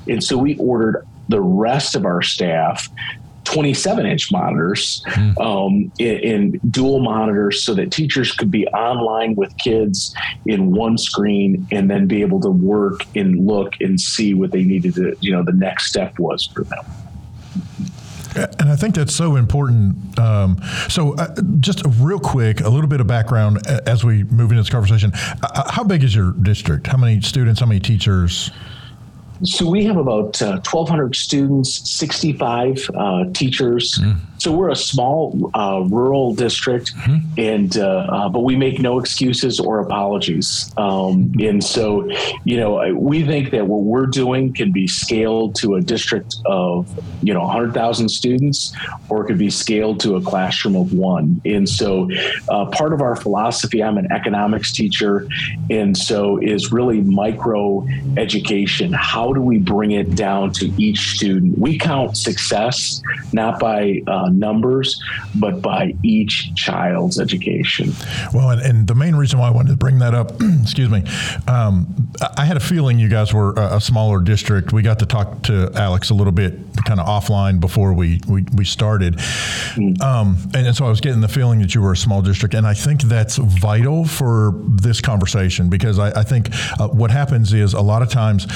And 0.07 0.23
so 0.23 0.37
we 0.37 0.57
ordered 0.57 1.05
the 1.29 1.41
rest 1.41 1.95
of 1.95 2.05
our 2.05 2.21
staff 2.21 2.89
27 3.45 4.05
inch 4.05 4.31
monitors 4.31 5.03
mm. 5.07 5.37
um, 5.39 5.91
in, 5.99 6.19
in, 6.19 6.59
dual 6.69 6.99
monitors 6.99 7.61
so 7.61 7.73
that 7.73 7.91
teachers 7.91 8.31
could 8.31 8.49
be 8.49 8.65
online 8.67 9.35
with 9.35 9.55
kids 9.57 10.15
in 10.45 10.71
one 10.71 10.97
screen 10.97 11.67
and 11.71 11.89
then 11.91 12.07
be 12.07 12.21
able 12.21 12.39
to 12.39 12.49
work 12.49 13.01
and 13.15 13.45
look 13.45 13.73
and 13.81 13.99
see 13.99 14.33
what 14.33 14.51
they 14.51 14.63
needed 14.63 14.95
to, 14.95 15.15
you 15.19 15.31
know, 15.31 15.43
the 15.43 15.51
next 15.51 15.87
step 15.87 16.17
was 16.19 16.45
for 16.45 16.63
them. 16.63 16.85
And 18.35 18.69
I 18.69 18.75
think 18.75 18.95
that's 18.95 19.13
so 19.13 19.35
important. 19.35 20.17
Um, 20.19 20.61
so, 20.89 21.15
uh, 21.15 21.35
just 21.59 21.85
a 21.85 21.89
real 21.89 22.19
quick, 22.19 22.61
a 22.61 22.69
little 22.69 22.89
bit 22.89 23.01
of 23.01 23.07
background 23.07 23.65
as 23.87 24.03
we 24.03 24.23
move 24.25 24.51
into 24.51 24.61
this 24.61 24.69
conversation. 24.69 25.11
Uh, 25.41 25.71
how 25.71 25.83
big 25.83 26.03
is 26.03 26.15
your 26.15 26.31
district? 26.33 26.87
How 26.87 26.97
many 26.97 27.21
students? 27.21 27.59
How 27.59 27.65
many 27.65 27.79
teachers? 27.79 28.51
So 29.43 29.69
we 29.69 29.83
have 29.85 29.97
about 29.97 30.41
uh, 30.41 30.61
1,200 30.61 31.15
students, 31.15 31.89
65 31.89 32.89
uh, 32.95 33.25
teachers. 33.33 33.99
Mm. 33.99 34.19
So 34.43 34.51
we're 34.51 34.71
a 34.71 34.75
small 34.75 35.49
uh, 35.53 35.85
rural 35.87 36.35
district, 36.35 36.93
mm-hmm. 36.95 37.39
and 37.39 37.77
uh, 37.77 38.07
uh, 38.09 38.27
but 38.27 38.41
we 38.41 38.57
make 38.57 38.77
no 38.77 38.99
excuses 38.99 39.57
or 39.57 39.79
apologies. 39.79 40.69
Um, 40.75 41.31
and 41.39 41.63
so, 41.63 42.09
you 42.43 42.57
know, 42.57 42.93
we 42.93 43.23
think 43.23 43.51
that 43.51 43.67
what 43.67 43.83
we're 43.83 44.05
doing 44.05 44.51
can 44.51 44.73
be 44.73 44.85
scaled 44.85 45.55
to 45.61 45.75
a 45.75 45.81
district 45.81 46.35
of 46.45 46.89
you 47.21 47.33
know 47.33 47.39
100,000 47.39 48.09
students, 48.09 48.75
or 49.07 49.23
it 49.23 49.27
could 49.27 49.37
be 49.37 49.49
scaled 49.49 50.01
to 50.01 50.17
a 50.17 50.21
classroom 50.21 50.75
of 50.75 50.91
one. 50.91 51.39
And 51.45 51.69
so, 51.69 52.09
uh, 52.49 52.65
part 52.65 52.91
of 52.91 52.99
our 52.99 53.15
philosophy, 53.15 53.81
I'm 53.81 53.97
an 53.97 54.11
economics 54.11 54.73
teacher, 54.73 55.25
and 55.69 55.97
so 55.97 56.37
is 56.39 56.69
really 56.69 56.99
micro 56.99 57.87
education. 58.17 58.91
How 58.91 59.31
do 59.31 59.39
we 59.39 59.59
bring 59.59 59.91
it 59.91 60.15
down 60.15 60.51
to 60.55 60.65
each 60.77 61.15
student? 61.15 61.57
We 61.57 61.77
count 61.77 62.17
success 62.17 63.01
not 63.31 63.57
by 63.57 64.01
uh, 64.05 64.31
numbers, 64.39 65.01
but 65.35 65.61
by 65.61 65.95
each 66.03 66.53
child's 66.55 67.19
education. 67.19 67.91
Well, 68.33 68.49
and, 68.51 68.61
and, 68.61 68.87
the 68.87 68.95
main 68.95 69.15
reason 69.15 69.39
why 69.39 69.47
I 69.47 69.51
wanted 69.51 69.71
to 69.71 69.77
bring 69.77 69.99
that 69.99 70.13
up, 70.13 70.33
excuse 70.61 70.89
me, 70.89 71.03
um, 71.47 72.11
I 72.37 72.45
had 72.45 72.57
a 72.57 72.59
feeling 72.59 72.99
you 72.99 73.07
guys 73.07 73.33
were 73.33 73.53
a, 73.53 73.77
a, 73.77 73.81
smaller 73.81 74.19
district. 74.19 74.73
We 74.73 74.81
got 74.81 74.99
to 74.99 75.05
talk 75.05 75.43
to 75.43 75.71
Alex 75.75 76.09
a 76.09 76.13
little 76.13 76.33
bit 76.33 76.53
kind 76.85 76.99
of 76.99 77.07
offline 77.07 77.59
before 77.59 77.93
we, 77.93 78.19
we, 78.27 78.45
we 78.55 78.65
started. 78.65 79.15
Mm. 79.75 80.01
Um, 80.01 80.37
and, 80.53 80.67
and 80.67 80.75
so 80.75 80.85
I 80.85 80.89
was 80.89 81.01
getting 81.01 81.21
the 81.21 81.27
feeling 81.27 81.59
that 81.59 81.73
you 81.73 81.81
were 81.81 81.93
a 81.93 81.97
small 81.97 82.21
district. 82.21 82.53
And 82.55 82.67
I 82.67 82.73
think 82.73 83.03
that's 83.03 83.37
vital 83.37 84.05
for 84.05 84.53
this 84.67 85.01
conversation 85.01 85.69
because 85.69 85.99
I, 85.99 86.19
I 86.19 86.23
think 86.23 86.49
uh, 86.79 86.87
what 86.89 87.11
happens 87.11 87.53
is 87.53 87.73
a 87.73 87.81
lot 87.81 88.01
of 88.01 88.09
times 88.09 88.47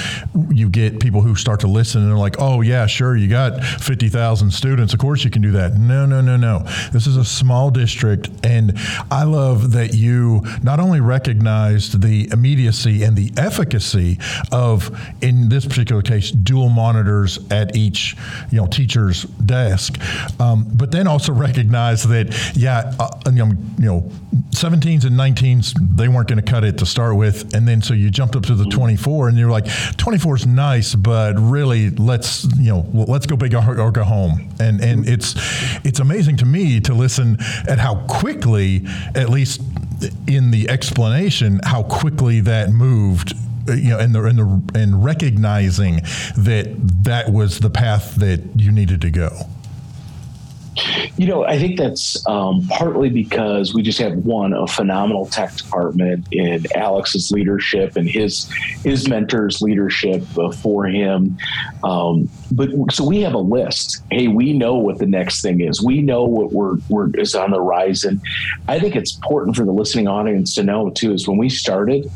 you 0.50 0.68
get 0.68 1.00
people 1.00 1.20
who 1.20 1.34
start 1.34 1.60
to 1.60 1.66
listen 1.66 2.02
and 2.02 2.10
they're 2.10 2.18
like, 2.18 2.36
oh, 2.38 2.60
yeah, 2.60 2.86
sure, 2.86 3.16
you 3.16 3.28
got 3.28 3.62
50,000 3.62 4.50
students. 4.50 4.92
Of 4.92 5.00
course 5.00 5.24
you 5.24 5.30
can 5.30 5.42
do 5.42 5.52
that. 5.52 5.67
No, 5.76 6.06
no, 6.06 6.20
no, 6.20 6.36
no. 6.36 6.60
This 6.92 7.06
is 7.06 7.16
a 7.16 7.24
small 7.24 7.70
district. 7.70 8.30
And 8.44 8.78
I 9.10 9.24
love 9.24 9.72
that 9.72 9.94
you 9.94 10.42
not 10.62 10.80
only 10.80 11.00
recognized 11.00 12.02
the 12.02 12.28
immediacy 12.32 13.02
and 13.02 13.16
the 13.16 13.32
efficacy 13.36 14.18
of, 14.52 14.96
in 15.20 15.48
this 15.48 15.66
particular 15.66 16.02
case, 16.02 16.30
dual 16.30 16.68
monitors 16.68 17.38
at 17.50 17.76
each 17.76 18.16
you 18.50 18.58
know 18.58 18.66
teacher's 18.66 19.24
desk, 19.24 19.98
um, 20.40 20.66
but 20.74 20.90
then 20.90 21.06
also 21.06 21.32
recognize 21.32 22.04
that 22.04 22.34
yeah, 22.54 22.94
uh, 22.98 23.10
you 23.26 23.44
know, 23.44 23.52
you 23.78 23.86
know, 23.86 24.10
17s 24.50 25.04
and 25.04 25.18
19s 25.18 25.74
they 25.96 26.08
weren't 26.08 26.28
going 26.28 26.42
to 26.42 26.50
cut 26.50 26.64
it 26.64 26.78
to 26.78 26.86
start 26.86 27.16
with, 27.16 27.54
and 27.54 27.66
then 27.66 27.82
so 27.82 27.94
you 27.94 28.10
jumped 28.10 28.36
up 28.36 28.44
to 28.44 28.54
the 28.54 28.64
24, 28.66 29.28
and 29.28 29.38
you're 29.38 29.50
like 29.50 29.66
24 29.96 30.36
is 30.36 30.46
nice, 30.46 30.94
but 30.94 31.34
really 31.38 31.90
let's 31.90 32.44
you 32.56 32.70
know 32.70 32.86
let's 32.92 33.26
go 33.26 33.36
big 33.36 33.54
or, 33.54 33.80
or 33.80 33.90
go 33.90 34.04
home, 34.04 34.48
and 34.60 34.80
and 34.80 35.08
it's 35.08 35.34
it's 35.84 36.00
amazing 36.00 36.36
to 36.38 36.46
me 36.46 36.80
to 36.80 36.94
listen 36.94 37.38
at 37.68 37.78
how 37.78 37.96
quickly, 38.06 38.86
at 39.14 39.28
least 39.28 39.62
in 40.26 40.50
the 40.50 40.68
explanation, 40.68 41.60
how 41.64 41.82
quickly 41.82 42.40
that 42.40 42.70
moved 42.70 43.34
uh, 43.68 43.72
you 43.72 43.90
know, 43.90 43.98
and 43.98 44.14
the 44.14 44.24
and 44.24 44.38
the 44.38 44.78
and 44.78 45.04
recognizing 45.04 45.96
that 46.36 46.68
that 47.04 47.30
was 47.30 47.60
the 47.60 47.70
path 47.70 48.14
that 48.16 48.40
you 48.56 48.72
needed 48.72 49.00
to 49.02 49.10
go. 49.10 49.46
You 51.16 51.26
know, 51.26 51.44
I 51.44 51.58
think 51.58 51.78
that's 51.78 52.26
um, 52.26 52.66
partly 52.68 53.10
because 53.10 53.74
we 53.74 53.82
just 53.82 53.98
have 53.98 54.14
one 54.18 54.52
a 54.52 54.66
phenomenal 54.66 55.26
tech 55.26 55.54
department 55.54 56.26
in 56.32 56.66
Alex's 56.74 57.30
leadership 57.30 57.96
and 57.96 58.08
his 58.08 58.50
his 58.84 59.08
mentors' 59.08 59.60
leadership 59.60 60.24
for 60.56 60.86
him. 60.86 61.38
Um, 61.82 62.28
but 62.52 62.70
so 62.90 63.04
we 63.04 63.20
have 63.22 63.34
a 63.34 63.38
list. 63.38 64.02
Hey, 64.10 64.28
we 64.28 64.52
know 64.52 64.76
what 64.76 64.98
the 64.98 65.06
next 65.06 65.42
thing 65.42 65.60
is. 65.60 65.82
We 65.82 66.02
know 66.02 66.24
what 66.24 66.52
we're, 66.52 66.76
we're 66.88 67.10
is 67.16 67.34
on 67.34 67.50
the 67.50 67.58
horizon. 67.58 68.20
I 68.68 68.78
think 68.78 68.96
it's 68.96 69.16
important 69.16 69.56
for 69.56 69.64
the 69.64 69.72
listening 69.72 70.08
audience 70.08 70.54
to 70.54 70.62
know 70.62 70.90
too. 70.90 71.12
Is 71.12 71.26
when 71.26 71.38
we 71.38 71.48
started 71.48 72.10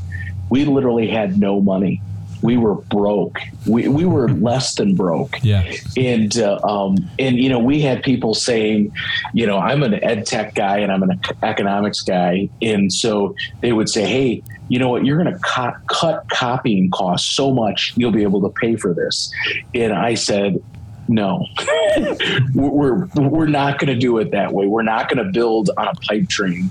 we 0.53 0.67
literally 0.67 1.09
had 1.09 1.39
no 1.39 1.63
money. 1.63 2.03
We 2.43 2.57
were 2.57 2.75
broke. 2.75 3.39
We, 3.67 3.89
we 3.89 4.05
were 4.05 4.29
less 4.29 4.75
than 4.75 4.95
broke. 4.95 5.39
Yeah. 5.43 5.73
And, 5.97 6.37
uh, 6.39 6.59
um, 6.63 6.97
and, 7.19 7.37
you 7.37 7.49
know, 7.49 7.59
we 7.59 7.81
had 7.81 8.03
people 8.03 8.35
saying, 8.35 8.93
you 9.33 9.47
know, 9.47 9.59
I'm 9.59 9.83
an 9.83 10.03
ed 10.03 10.27
tech 10.27 10.55
guy 10.55 10.79
and 10.79 10.91
I'm 10.93 11.03
an 11.03 11.21
economics 11.43 12.01
guy. 12.01 12.49
And 12.61 12.93
so 12.93 13.35
they 13.61 13.73
would 13.73 13.89
say, 13.89 14.05
Hey, 14.05 14.43
you 14.69 14.79
know 14.79 14.89
what? 14.89 15.05
You're 15.05 15.23
going 15.23 15.33
to 15.33 15.41
cut, 15.41 15.75
cut 15.87 16.29
copying 16.31 16.91
costs 16.91 17.35
so 17.35 17.53
much, 17.53 17.93
you'll 17.97 18.13
be 18.13 18.23
able 18.23 18.41
to 18.43 18.49
pay 18.61 18.77
for 18.77 18.95
this. 18.95 19.33
And 19.75 19.93
I 19.93 20.15
said, 20.15 20.63
no, 21.09 21.47
we're 22.55 23.07
we're 23.15 23.47
not 23.47 23.79
going 23.79 23.93
to 23.93 23.99
do 23.99 24.19
it 24.19 24.31
that 24.31 24.53
way. 24.53 24.67
We're 24.67 24.83
not 24.83 25.09
going 25.09 25.25
to 25.25 25.33
build 25.33 25.71
on 25.77 25.89
a 25.89 25.95
pipe 25.95 26.29
dream. 26.29 26.71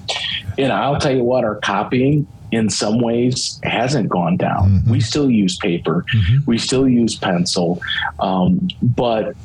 And 0.57 0.71
I'll 0.71 0.99
tell 0.99 1.15
you 1.15 1.23
what, 1.23 1.43
our 1.43 1.55
copying 1.55 2.27
in 2.51 2.69
some 2.69 2.99
ways 2.99 3.59
hasn't 3.63 4.09
gone 4.09 4.37
down. 4.37 4.81
Mm-hmm. 4.81 4.91
We 4.91 4.99
still 4.99 5.29
use 5.29 5.57
paper, 5.57 6.05
mm-hmm. 6.13 6.45
we 6.45 6.57
still 6.57 6.87
use 6.87 7.15
pencil, 7.15 7.81
um, 8.19 8.67
but 8.81 9.35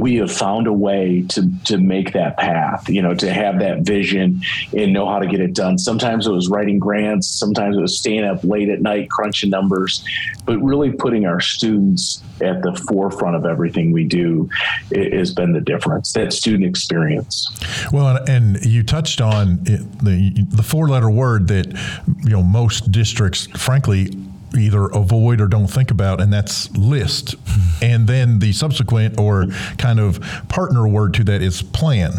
we 0.00 0.16
have 0.16 0.30
found 0.30 0.66
a 0.66 0.72
way 0.72 1.24
to 1.28 1.50
to 1.64 1.78
make 1.78 2.12
that 2.12 2.36
path 2.36 2.88
you 2.88 3.00
know 3.00 3.14
to 3.14 3.32
have 3.32 3.58
that 3.58 3.80
vision 3.80 4.40
and 4.76 4.92
know 4.92 5.08
how 5.08 5.18
to 5.18 5.26
get 5.26 5.40
it 5.40 5.54
done. 5.54 5.78
Sometimes 5.78 6.26
it 6.26 6.32
was 6.32 6.48
writing 6.48 6.78
grants 6.78 7.28
sometimes 7.28 7.76
it 7.76 7.80
was 7.80 7.98
staying 7.98 8.24
up 8.24 8.42
late 8.44 8.68
at 8.68 8.80
night 8.80 9.10
crunching 9.10 9.50
numbers 9.50 10.04
but 10.44 10.58
really 10.58 10.90
putting 10.90 11.26
our 11.26 11.40
students 11.40 12.22
at 12.40 12.62
the 12.62 12.74
forefront 12.88 13.36
of 13.36 13.46
everything 13.46 13.92
we 13.92 14.04
do 14.04 14.48
has 14.92 15.32
been 15.32 15.52
the 15.52 15.60
difference 15.60 16.12
that 16.12 16.32
student 16.32 16.64
experience. 16.64 17.48
Well 17.92 18.18
and 18.28 18.64
you 18.64 18.82
touched 18.82 19.20
on 19.20 19.62
the 19.64 20.46
the 20.50 20.62
four 20.62 20.88
letter 20.88 21.10
word 21.10 21.48
that 21.48 21.66
you 22.24 22.30
know 22.30 22.42
most 22.42 22.90
districts 22.90 23.46
frankly 23.56 24.10
either 24.56 24.86
avoid 24.86 25.40
or 25.40 25.46
don't 25.46 25.66
think 25.66 25.90
about, 25.90 26.20
and 26.20 26.32
that's 26.32 26.70
list. 26.76 27.34
And 27.82 28.06
then 28.06 28.38
the 28.38 28.52
subsequent 28.52 29.18
or 29.18 29.46
kind 29.78 30.00
of 30.00 30.20
partner 30.48 30.86
word 30.88 31.14
to 31.14 31.24
that 31.24 31.42
is 31.42 31.62
plan. 31.62 32.12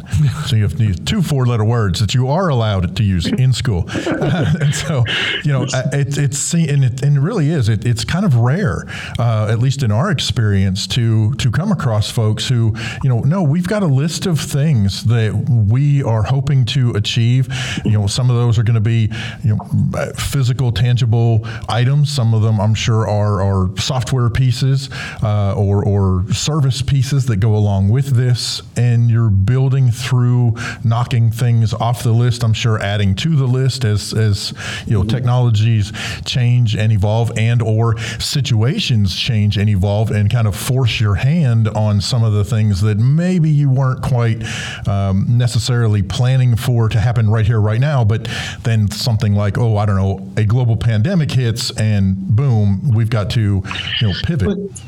So 0.48 0.56
you 0.56 0.63
have 0.63 0.77
these 0.77 1.00
two 1.00 1.22
four 1.22 1.46
letter 1.46 1.63
words 1.63 2.00
that 2.00 2.13
you 2.13 2.27
are 2.30 2.50
allowed 2.50 2.96
to 2.96 3.04
use 3.04 3.25
in 3.25 3.54
school. 3.54 3.86
and 4.06 4.74
so, 4.74 5.04
you 5.44 5.51
know, 5.51 5.63
it, 5.94 6.18
it's 6.18 6.54
and 6.54 6.84
it, 6.84 7.01
and 7.01 7.18
it 7.18 7.20
really 7.20 7.50
is. 7.50 7.70
It, 7.70 7.86
it's 7.86 8.04
kind 8.04 8.25
of 8.25 8.36
rare, 8.36 8.86
uh, 9.20 9.48
at 9.50 9.60
least 9.60 9.84
in 9.84 9.92
our 9.92 10.12
experience, 10.12 10.88
to 10.88 11.34
to 11.36 11.51
come 11.51 11.72
across 11.72 12.10
folks 12.10 12.48
who, 12.48 12.75
you 13.04 13.10
know, 13.10 13.20
no, 13.20 13.44
we've 13.44 13.68
got 13.68 13.84
a 13.84 13.88
list 13.88 14.25
of 14.25 14.39
things 14.39 15.06
that 15.06 15.34
we 15.70 16.04
are 16.04 16.24
hoping 16.24 16.65
to 16.65 16.92
achieve. 16.92 17.48
You 17.84 17.92
know, 17.92 18.08
some 18.08 18.30
of 18.30 18.36
those 18.36 18.60
are 18.60 18.63
going 18.63 18.75
to 18.75 18.82
be, 18.82 19.12
you 19.44 19.56
know, 19.56 20.12
physical, 20.18 20.72
tangible 20.72 21.46
items. 21.68 22.12
Some 22.12 22.25
some 22.25 22.34
of 22.34 22.41
them, 22.41 22.60
I'm 22.60 22.74
sure, 22.74 23.08
are, 23.08 23.39
are 23.39 23.77
software 23.77 24.32
pieces 24.32 24.89
uh, 25.22 25.53
or, 25.55 25.86
or 25.86 26.25
service 26.34 26.82
pieces 26.82 27.27
that 27.27 27.36
go 27.36 27.55
along 27.55 27.89
with 27.89 28.15
this. 28.15 28.63
And 28.75 29.12
you're 29.12 29.29
building 29.29 29.91
through 29.91 30.55
knocking 30.84 31.29
things 31.29 31.72
off 31.75 32.01
the 32.01 32.13
list. 32.13 32.44
I'm 32.44 32.53
sure 32.53 32.82
adding 32.82 33.13
to 33.15 33.36
the 33.36 33.46
list 33.46 33.86
as, 33.86 34.12
as 34.12 34.55
you 34.88 34.94
know, 34.94 35.03
technologies 35.03 35.94
change 36.25 36.75
and 36.75 36.91
evolve 36.91 37.32
and 37.38 37.62
or 37.62 37.96
situations 38.00 39.15
change 39.15 39.55
and 39.55 39.70
evolve 39.70 40.10
and 40.10 40.27
kind 40.32 40.48
of 40.48 40.55
force 40.55 41.00
your 41.00 41.13
hand 41.13 41.67
on 41.67 42.01
some 42.01 42.24
of 42.24 42.34
the 42.34 42.44
things 42.44 42.82
that 42.82 42.98
maybe 42.98 43.51
you 43.51 43.70
weren't 43.70 44.01
quite 44.01 44.44
um, 44.88 45.25
necessarily 45.38 46.01
planning 46.01 46.55
for 46.55 46.89
to 46.89 47.00
happen 47.00 47.29
right 47.29 47.46
here, 47.46 47.62
right 47.62 47.79
now. 47.79 48.03
But 48.03 48.27
then 48.63 48.89
something 48.89 49.36
like, 49.36 49.60
oh, 49.60 49.77
I 49.77 49.86
don't 49.86 49.98
know, 49.98 50.27
a 50.38 50.44
global 50.44 50.75
pandemic 50.75 51.29
hits 51.29 51.70
and 51.77 52.14
boom, 52.15 52.91
we've 52.93 53.10
got 53.10 53.29
to 53.31 53.63
you 54.01 54.07
know 54.07 54.13
pivot. 54.24 54.48
But, 54.48 54.81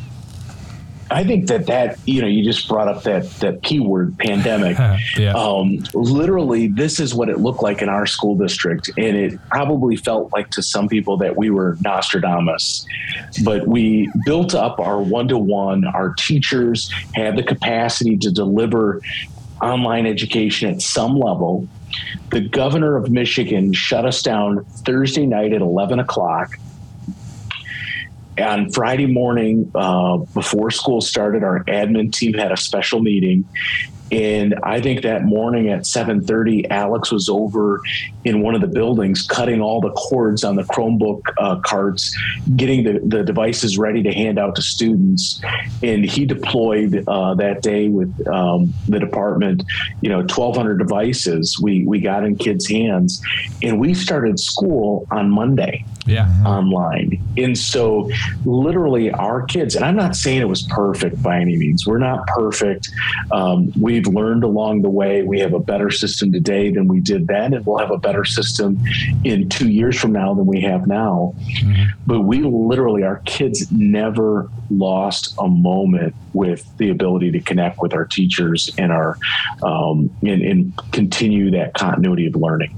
I 1.09 1.23
think 1.23 1.47
that 1.47 1.67
that 1.67 1.99
you 2.05 2.21
know 2.21 2.27
you 2.27 2.43
just 2.43 2.67
brought 2.67 2.87
up 2.87 3.03
that 3.03 3.29
that 3.39 3.63
keyword 3.63 4.17
pandemic. 4.17 4.77
Yeah. 5.17 5.33
Um, 5.33 5.83
literally, 5.93 6.67
this 6.67 6.99
is 6.99 7.13
what 7.13 7.29
it 7.29 7.39
looked 7.39 7.63
like 7.63 7.81
in 7.81 7.89
our 7.89 8.05
school 8.05 8.35
district, 8.35 8.89
and 8.97 9.17
it 9.17 9.39
probably 9.49 9.95
felt 9.95 10.31
like 10.31 10.49
to 10.51 10.61
some 10.61 10.87
people 10.87 11.17
that 11.17 11.35
we 11.35 11.49
were 11.49 11.77
Nostradamus. 11.81 12.85
But 13.43 13.67
we 13.67 14.11
built 14.25 14.53
up 14.53 14.79
our 14.79 15.01
one 15.01 15.27
to 15.29 15.37
one. 15.37 15.85
Our 15.85 16.13
teachers 16.13 16.91
had 17.15 17.35
the 17.35 17.43
capacity 17.43 18.17
to 18.17 18.31
deliver 18.31 19.01
online 19.61 20.05
education 20.05 20.69
at 20.69 20.81
some 20.81 21.17
level. 21.17 21.67
The 22.29 22.41
governor 22.41 22.95
of 22.95 23.09
Michigan 23.09 23.73
shut 23.73 24.05
us 24.05 24.21
down 24.21 24.65
Thursday 24.65 25.25
night 25.25 25.53
at 25.53 25.61
eleven 25.61 25.99
o'clock 25.99 26.57
on 28.39 28.71
Friday 28.71 29.07
morning, 29.07 29.71
uh, 29.75 30.17
before 30.17 30.71
school 30.71 31.01
started, 31.01 31.43
our 31.43 31.63
admin 31.65 32.11
team 32.13 32.33
had 32.33 32.51
a 32.51 32.57
special 32.57 33.01
meeting, 33.01 33.45
and 34.11 34.55
I 34.63 34.79
think 34.79 35.01
that 35.01 35.25
morning 35.25 35.69
at 35.69 35.85
7:30, 35.85 36.69
Alex 36.69 37.11
was 37.11 37.27
over 37.27 37.81
in 38.23 38.41
one 38.41 38.55
of 38.55 38.61
the 38.61 38.67
buildings 38.67 39.25
cutting 39.27 39.61
all 39.61 39.81
the 39.81 39.91
cords 39.91 40.43
on 40.43 40.55
the 40.55 40.63
Chromebook 40.63 41.21
uh, 41.37 41.57
carts, 41.57 42.15
getting 42.55 42.83
the, 42.83 42.99
the 43.03 43.23
devices 43.23 43.77
ready 43.77 44.01
to 44.03 44.13
hand 44.13 44.39
out 44.39 44.55
to 44.55 44.61
students. 44.61 45.41
And 45.83 46.05
he 46.05 46.25
deployed 46.25 47.03
uh, 47.07 47.35
that 47.35 47.61
day 47.61 47.89
with 47.89 48.27
um, 48.27 48.73
the 48.87 48.99
department, 48.99 49.63
you 50.01 50.09
know, 50.09 50.19
1,200 50.19 50.77
devices. 50.77 51.59
We 51.61 51.83
we 51.85 51.99
got 51.99 52.23
in 52.23 52.37
kids' 52.37 52.67
hands, 52.69 53.21
and 53.61 53.79
we 53.79 53.93
started 53.93 54.39
school 54.39 55.05
on 55.11 55.29
Monday 55.29 55.85
Yeah. 56.07 56.27
online. 56.45 57.21
And 57.37 57.57
so, 57.57 58.09
literally, 58.45 59.11
our 59.11 59.43
kids, 59.43 59.75
and 59.75 59.85
I'm 59.85 59.95
not 59.95 60.15
saying 60.15 60.41
it 60.41 60.47
was 60.47 60.63
perfect 60.63 61.21
by 61.21 61.39
any 61.39 61.57
means, 61.57 61.85
we're 61.85 61.99
not 61.99 62.25
perfect. 62.27 62.89
Um, 63.31 63.71
we've 63.79 64.07
learned 64.07 64.43
along 64.43 64.81
the 64.81 64.89
way. 64.89 65.21
We 65.23 65.39
have 65.39 65.53
a 65.53 65.59
better 65.59 65.91
system 65.91 66.31
today 66.31 66.71
than 66.71 66.87
we 66.87 66.99
did 66.99 67.27
then, 67.27 67.53
and 67.53 67.65
we'll 67.65 67.77
have 67.77 67.91
a 67.91 67.97
better 67.97 68.25
system 68.25 68.79
in 69.23 69.49
two 69.49 69.69
years 69.69 69.99
from 69.99 70.13
now 70.13 70.33
than 70.33 70.45
we 70.45 70.61
have 70.61 70.87
now. 70.87 71.35
But 72.05 72.21
we 72.21 72.41
literally, 72.41 73.03
our 73.03 73.17
kids 73.25 73.71
never 73.71 74.49
lost 74.69 75.35
a 75.39 75.47
moment 75.47 76.15
with 76.33 76.65
the 76.77 76.89
ability 76.89 77.31
to 77.31 77.39
connect 77.39 77.81
with 77.81 77.93
our 77.93 78.05
teachers 78.05 78.73
and 78.77 78.91
our 78.91 79.17
um, 79.63 80.09
and, 80.21 80.41
and 80.41 80.91
continue 80.91 81.51
that 81.51 81.73
continuity 81.73 82.27
of 82.27 82.35
learning. 82.35 82.75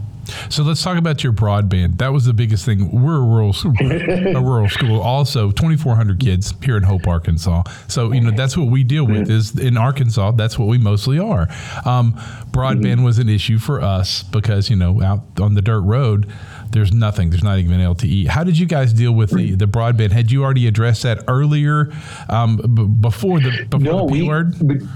So 0.49 0.63
let's 0.63 0.81
talk 0.83 0.97
about 0.97 1.23
your 1.23 1.33
broadband. 1.33 1.97
That 1.97 2.13
was 2.13 2.25
the 2.25 2.33
biggest 2.33 2.65
thing. 2.65 2.91
We're 2.91 3.17
a 3.17 3.21
rural, 3.21 3.55
a 3.81 4.41
rural 4.41 4.69
school. 4.69 5.01
Also, 5.01 5.51
2,400 5.51 6.19
kids 6.19 6.53
here 6.63 6.77
in 6.77 6.83
Hope, 6.83 7.07
Arkansas. 7.07 7.63
So 7.87 8.11
you 8.11 8.21
know 8.21 8.31
that's 8.31 8.57
what 8.57 8.67
we 8.67 8.83
deal 8.83 9.05
with. 9.05 9.29
Is 9.29 9.57
in 9.59 9.77
Arkansas, 9.77 10.31
that's 10.31 10.57
what 10.59 10.67
we 10.67 10.77
mostly 10.77 11.19
are. 11.19 11.47
Um, 11.85 12.13
broadband 12.51 13.03
was 13.03 13.19
an 13.19 13.29
issue 13.29 13.59
for 13.59 13.81
us 13.81 14.23
because 14.23 14.69
you 14.69 14.75
know 14.75 15.01
out 15.01 15.39
on 15.39 15.53
the 15.55 15.61
dirt 15.61 15.81
road, 15.81 16.29
there's 16.71 16.91
nothing. 16.91 17.29
There's 17.29 17.43
not 17.43 17.57
even 17.59 17.79
LTE. 17.79 18.27
How 18.27 18.43
did 18.43 18.57
you 18.59 18.65
guys 18.65 18.93
deal 18.93 19.11
with 19.13 19.31
the, 19.35 19.55
the 19.55 19.65
broadband? 19.65 20.11
Had 20.11 20.31
you 20.31 20.43
already 20.43 20.67
addressed 20.67 21.03
that 21.03 21.23
earlier 21.27 21.91
um, 22.29 22.57
b- 22.57 22.85
before 22.85 23.39
the 23.39 23.65
before 23.69 23.79
No, 23.79 24.05
the 24.07 24.13
P 24.13 24.21
we- 24.21 24.27
word? 24.27 24.55
we- 24.61 24.87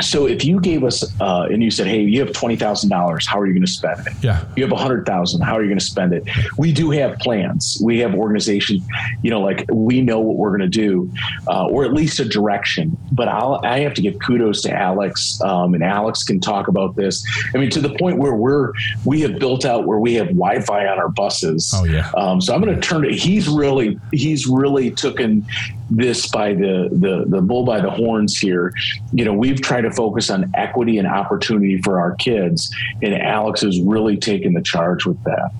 So 0.00 0.26
if 0.26 0.44
you 0.44 0.60
gave 0.60 0.84
us 0.84 1.04
uh, 1.20 1.46
and 1.50 1.62
you 1.62 1.70
said, 1.70 1.86
"Hey, 1.86 2.02
you 2.02 2.20
have 2.20 2.32
twenty 2.32 2.56
thousand 2.56 2.90
dollars. 2.90 3.26
How 3.26 3.38
are 3.40 3.46
you 3.46 3.52
going 3.52 3.66
to 3.66 3.70
spend 3.70 4.06
it?" 4.06 4.12
Yeah. 4.22 4.44
You 4.56 4.62
have 4.64 4.72
a 4.72 4.76
hundred 4.76 5.06
thousand. 5.06 5.42
How 5.42 5.54
are 5.54 5.62
you 5.62 5.68
going 5.68 5.78
to 5.78 5.84
spend 5.84 6.12
it? 6.12 6.24
We 6.58 6.72
do 6.72 6.90
have 6.90 7.18
plans. 7.18 7.78
We 7.82 7.98
have 8.00 8.14
organization. 8.14 8.82
You 9.22 9.30
know, 9.30 9.40
like 9.40 9.64
we 9.72 10.00
know 10.00 10.20
what 10.20 10.36
we're 10.36 10.56
going 10.56 10.68
to 10.70 10.78
do, 10.78 11.10
uh, 11.48 11.66
or 11.66 11.84
at 11.84 11.92
least 11.92 12.20
a 12.20 12.24
direction. 12.24 12.96
But 13.12 13.28
I'll, 13.28 13.60
I 13.64 13.80
have 13.80 13.94
to 13.94 14.02
give 14.02 14.18
kudos 14.18 14.62
to 14.62 14.72
Alex, 14.72 15.40
um, 15.42 15.74
and 15.74 15.82
Alex 15.82 16.22
can 16.22 16.40
talk 16.40 16.68
about 16.68 16.96
this. 16.96 17.24
I 17.54 17.58
mean, 17.58 17.70
to 17.70 17.80
the 17.80 17.94
point 17.98 18.18
where 18.18 18.34
we're 18.34 18.72
we 19.04 19.20
have 19.22 19.38
built 19.38 19.64
out 19.64 19.86
where 19.86 19.98
we 19.98 20.14
have 20.14 20.28
Wi-Fi 20.28 20.86
on 20.86 20.98
our 20.98 21.08
buses. 21.08 21.72
Oh, 21.74 21.84
yeah. 21.84 22.10
Um, 22.16 22.40
so 22.40 22.54
I'm 22.54 22.60
going 22.60 22.74
to 22.74 22.80
turn 22.80 23.04
it. 23.04 23.14
He's 23.14 23.48
really 23.48 23.98
he's 24.12 24.46
really 24.46 24.90
taken 24.90 25.46
this 25.90 26.26
by 26.26 26.54
the, 26.54 26.88
the 26.92 27.24
the 27.26 27.40
bull 27.42 27.64
by 27.64 27.80
the 27.80 27.90
horns 27.90 28.38
here. 28.38 28.72
You 29.12 29.24
know, 29.24 29.32
we've 29.32 29.60
tried 29.60 29.83
to 29.84 29.90
focus 29.92 30.30
on 30.30 30.50
equity 30.54 30.98
and 30.98 31.06
opportunity 31.06 31.80
for 31.82 32.00
our 32.00 32.14
kids, 32.16 32.74
and 33.02 33.14
Alex 33.14 33.62
has 33.62 33.80
really 33.80 34.16
taken 34.16 34.52
the 34.52 34.62
charge 34.62 35.06
with 35.06 35.22
that. 35.24 35.50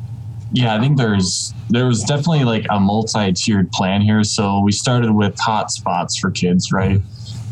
Yeah, 0.53 0.77
I 0.77 0.81
think 0.81 0.97
there's 0.97 1.53
there 1.69 1.87
was 1.87 2.05
definitely 2.05 2.45
like 2.45 2.67
a 2.71 2.79
multi-tiered 2.79 3.73
plan 3.73 4.01
here. 4.03 4.23
So 4.23 4.61
we 4.61 4.71
started 4.71 5.11
with 5.11 5.35
hotspots 5.37 6.19
for 6.21 6.31
kids, 6.31 6.73
right? 6.73 7.01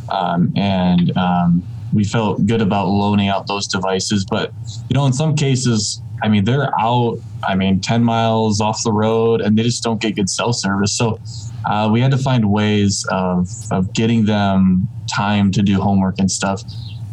Um, 0.09 0.53
and 0.57 1.17
um, 1.17 1.63
we 1.93 2.05
felt 2.05 2.47
good 2.47 2.63
about 2.63 2.87
loaning 2.87 3.29
out 3.29 3.47
those 3.49 3.67
devices, 3.67 4.25
but 4.25 4.53
you 4.89 4.95
know, 4.95 5.07
in 5.07 5.13
some 5.13 5.35
cases, 5.35 6.01
I 6.23 6.29
mean, 6.29 6.45
they're 6.45 6.71
out. 6.81 7.19
I 7.43 7.57
mean, 7.57 7.81
ten 7.81 8.05
miles 8.05 8.61
off 8.61 8.85
the 8.85 8.93
road, 8.93 9.41
and 9.41 9.59
they 9.59 9.65
just 9.65 9.83
don't 9.83 10.01
get 10.01 10.15
good 10.15 10.31
cell 10.31 10.53
service. 10.53 10.97
So 10.97 11.19
uh, 11.65 11.89
we 11.93 12.01
had 12.01 12.13
to 12.13 12.19
find 12.19 12.53
ways 12.53 13.05
of 13.11 13.51
of 13.73 13.93
getting 13.95 14.27
them 14.27 14.89
time 15.15 15.51
to 15.53 15.63
do 15.63 15.81
homework 15.81 16.19
and 16.19 16.31
stuff 16.31 16.63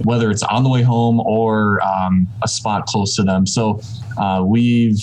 whether 0.04 0.32
it's 0.32 0.44
on 0.44 0.64
the 0.64 0.70
way 0.70 0.82
home 0.82 1.20
or 1.22 1.82
um, 1.82 2.28
a 2.44 2.48
spot 2.48 2.86
close 2.86 3.16
to 3.16 3.24
them. 3.24 3.46
So 3.46 3.82
uh, 4.18 4.44
we've 4.46 5.00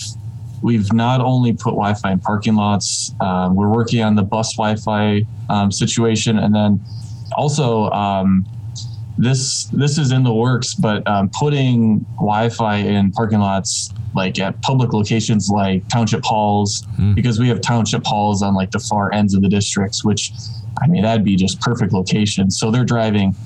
we've 0.63 0.93
not 0.93 1.21
only 1.21 1.53
put 1.53 1.71
Wi-Fi 1.71 2.13
in 2.13 2.21
parking 2.21 2.55
lots, 2.55 3.15
uh, 3.21 3.51
we're 3.53 3.69
working 3.69 4.03
on 4.03 4.15
the 4.15 4.23
bus 4.23 4.57
Wi-Fi 4.57 5.27
um, 5.51 5.71
situation, 5.71 6.39
and 6.39 6.55
then 6.55 6.81
also 7.37 7.91
um, 7.91 8.47
this 9.19 9.65
this 9.67 9.99
is 9.99 10.13
in 10.13 10.23
the 10.23 10.33
works. 10.33 10.75
But 10.75 11.07
um, 11.07 11.31
putting 11.39 12.01
Wi-Fi 12.17 12.77
in 12.77 13.13
parking 13.13 13.41
lots 13.41 13.93
like 14.15 14.39
at 14.39 14.61
public 14.63 14.95
locations 14.95 15.51
like 15.51 15.87
township 15.89 16.25
halls, 16.25 16.87
because 17.15 17.39
we 17.39 17.49
have 17.49 17.61
township 17.61 18.05
halls 18.07 18.43
on 18.43 18.55
like 18.55 18.71
the 18.71 18.79
far 18.79 19.13
ends 19.13 19.35
of 19.35 19.43
the 19.43 19.49
districts, 19.49 20.05
which 20.05 20.33
I 20.83 20.87
mean 20.89 21.03
that'd 21.03 21.25
be 21.25 21.37
just 21.37 21.61
perfect 21.61 21.93
location. 21.93 22.51
So 22.51 22.71
they're 22.71 22.85
driving 22.85 23.37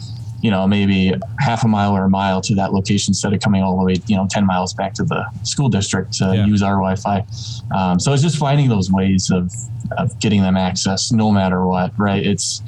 you 0.42 0.50
know, 0.50 0.66
maybe 0.66 1.12
half 1.38 1.64
a 1.64 1.68
mile 1.68 1.94
or 1.94 2.04
a 2.04 2.08
mile 2.08 2.40
to 2.40 2.54
that 2.54 2.72
location 2.72 3.10
instead 3.10 3.32
of 3.34 3.40
coming 3.40 3.62
all 3.62 3.76
the 3.78 3.84
way, 3.84 4.02
you 4.06 4.16
know, 4.16 4.26
10 4.30 4.46
miles 4.46 4.72
back 4.74 4.94
to 4.94 5.04
the 5.04 5.22
school 5.42 5.68
district 5.68 6.14
to 6.14 6.34
Yeah. 6.34 6.46
use 6.46 6.62
our 6.62 6.76
Wi 6.76 6.94
Fi. 6.96 7.22
Um, 7.74 8.00
so 8.00 8.12
it's 8.14 8.22
just 8.22 8.38
finding 8.38 8.68
those 8.70 8.90
ways 8.90 9.28
of, 9.30 9.52
of 9.98 10.10
getting 10.20 10.40
them 10.40 10.56
access 10.56 11.12
no 11.12 11.30
matter 11.30 11.66
what, 11.66 11.92
right? 11.98 12.24
It's, 12.24 12.62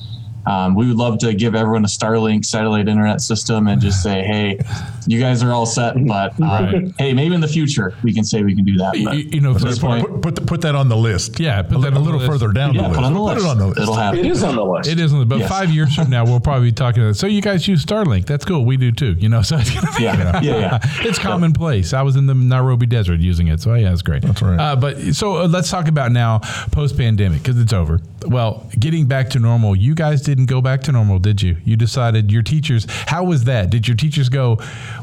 um, 0.47 0.75
we 0.75 0.87
would 0.89 0.97
love 0.97 1.19
to 1.19 1.33
give 1.35 1.55
everyone 1.55 1.85
a 1.85 1.89
Starlink 1.89 2.45
satellite 2.45 2.89
internet 2.89 3.21
system 3.21 3.69
and 3.69 3.81
just 3.81 4.03
say, 4.03 4.23
hey, 4.25 4.59
you 5.07 5.21
guys 5.21 5.43
are 5.43 5.53
all 5.53 5.67
set, 5.67 5.95
but 6.07 6.33
uh, 6.41 6.45
Right. 6.73 6.93
hey, 6.99 7.13
maybe 7.13 7.35
in 7.35 7.41
the 7.41 7.49
future 7.49 7.95
we 8.03 8.13
can 8.13 8.25
say 8.25 8.43
we 8.43 8.55
can 8.55 8.65
do 8.65 8.77
that. 8.79 8.97
You, 8.99 9.05
But 9.05 9.17
you 9.35 9.41
know, 9.41 9.55
at 9.55 9.61
this 9.63 9.79
point, 9.79 10.07
Put, 10.23 10.23
put, 10.37 10.47
put 10.47 10.61
that 10.63 10.75
on 10.75 10.89
the 10.89 10.97
list. 10.97 11.39
Yeah, 11.41 11.63
put 11.63 11.77
a, 11.77 11.81
that 11.83 11.93
a 11.95 11.99
little 11.99 12.21
further 12.21 12.53
down 12.53 12.75
yeah, 12.75 12.83
the 12.83 12.89
list. 12.89 12.99
put, 13.01 13.05
on 13.05 13.13
the 13.15 13.21
Put 13.21 13.39
it 13.39 13.45
on 13.45 13.59
the 13.59 13.67
list. 13.69 13.81
It'll 13.81 13.95
happen. 13.95 14.19
It 14.21 14.27
is 14.27 14.43
on 14.43 14.57
the 14.57 14.65
list. 14.65 14.89
It 14.89 14.99
isn't, 14.99 15.29
but 15.29 15.39
Yes. 15.39 15.49
five 15.49 15.71
years 15.71 15.95
from 15.95 16.11
now, 16.11 16.25
we'll 16.25 16.41
probably 16.41 16.69
be 16.69 16.73
talking 16.73 17.03
about. 17.03 17.11
It. 17.11 17.15
So 17.19 17.27
you 17.27 17.41
guys 17.43 17.67
use 17.69 17.85
Starlink? 17.85 18.27
That's 18.27 18.45
cool. 18.45 18.65
We 18.65 18.77
do 18.77 18.91
too. 18.93 19.13
You 19.19 19.29
know, 19.29 19.43
so 19.43 19.57
it's 19.59 19.73
gonna 19.73 19.97
be, 19.97 20.05
Yeah, 20.05 20.41
yeah, 20.43 20.59
yeah. 20.59 20.79
it's 21.07 21.19
commonplace. 21.19 21.93
I 21.93 22.03
was 22.03 22.17
in 22.17 22.27
the 22.27 22.35
Nairobi 22.35 22.87
desert 22.87 23.21
using 23.21 23.49
it, 23.49 23.61
so 23.61 23.75
yeah, 23.75 23.93
it's 23.93 24.03
great. 24.03 24.23
That's 24.23 24.43
right. 24.43 24.59
Uh, 24.59 24.77
but 24.77 25.01
so 25.15 25.43
uh, 25.43 25.49
let's 25.49 25.71
talk 25.71 25.89
about 25.89 26.13
now 26.13 26.41
post 26.73 26.97
pandemic 26.97 27.43
because 27.43 27.59
it's 27.61 27.73
over. 27.73 28.01
Well, 28.27 28.71
getting 28.79 29.07
back 29.07 29.31
to 29.31 29.39
normal. 29.39 29.77
You 29.77 29.95
guys 29.95 30.23
didn't 30.23 30.47
go 30.47 30.61
back 30.61 30.83
to 30.83 30.93
normal, 30.93 31.19
did 31.19 31.43
you? 31.43 31.57
You 31.65 31.77
decided 31.77 32.31
your 32.31 32.43
teachers. 32.43 32.87
How 33.07 33.25
was 33.25 33.45
that? 33.45 33.71
Did 33.71 33.89
your 33.89 33.97
teachers 33.97 34.29
go? 34.29 34.59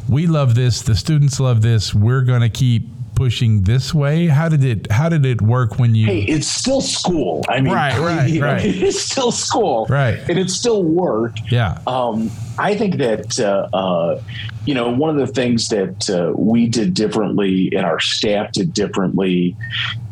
We 0.07 0.27
love 0.27 0.55
this. 0.55 0.81
The 0.81 0.95
students 0.95 1.39
love 1.39 1.61
this. 1.61 1.93
We're 1.93 2.21
going 2.21 2.41
to 2.41 2.49
keep 2.49 2.87
pushing 3.19 3.63
this 3.63 3.93
way. 3.93 4.27
How 4.27 4.47
did 4.47 4.63
it? 4.63 4.89
How 4.89 5.09
did 5.09 5.25
it 5.25 5.41
work 5.41 5.77
when 5.77 5.93
you? 5.93 6.05
Hey, 6.07 6.21
it's 6.21 6.47
still 6.47 6.79
school. 6.79 7.43
I 7.49 7.59
mean, 7.59 7.73
Right, 7.73 7.99
right, 8.11 8.29
you 8.29 8.39
know, 8.39 8.47
right. 8.47 8.63
It's 8.87 9.01
still 9.01 9.31
school, 9.31 9.85
Right. 9.89 10.17
And 10.29 10.39
it's 10.39 10.53
still 10.53 10.83
work. 10.83 11.35
yeah. 11.51 11.79
Um, 11.85 12.31
I 12.57 12.75
think 12.75 12.95
that 12.97 13.39
uh, 13.39 13.67
uh, 13.75 14.21
you 14.65 14.73
know 14.73 14.89
one 14.89 15.09
of 15.09 15.17
the 15.17 15.31
things 15.33 15.67
that 15.69 16.09
uh, 16.09 16.31
we 16.37 16.67
did 16.67 16.93
differently 16.93 17.69
and 17.75 17.85
our 17.85 17.99
staff 17.99 18.53
did 18.53 18.73
differently 18.73 19.55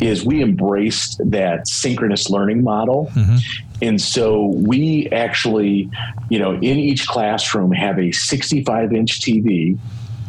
is 0.01 0.25
we 0.25 0.43
embraced 0.43 1.21
that 1.31 1.67
synchronous 1.67 2.29
learning 2.29 2.61
model. 2.63 3.09
And 3.79 4.01
so 4.01 4.45
we 4.45 5.07
actually, 5.11 5.87
you 6.29 6.39
know, 6.39 6.53
in 6.55 6.79
each 6.89 7.07
classroom 7.07 7.71
have 7.73 7.99
a 7.99 8.11
65 8.11 8.91
inch 8.91 9.21
TV 9.21 9.77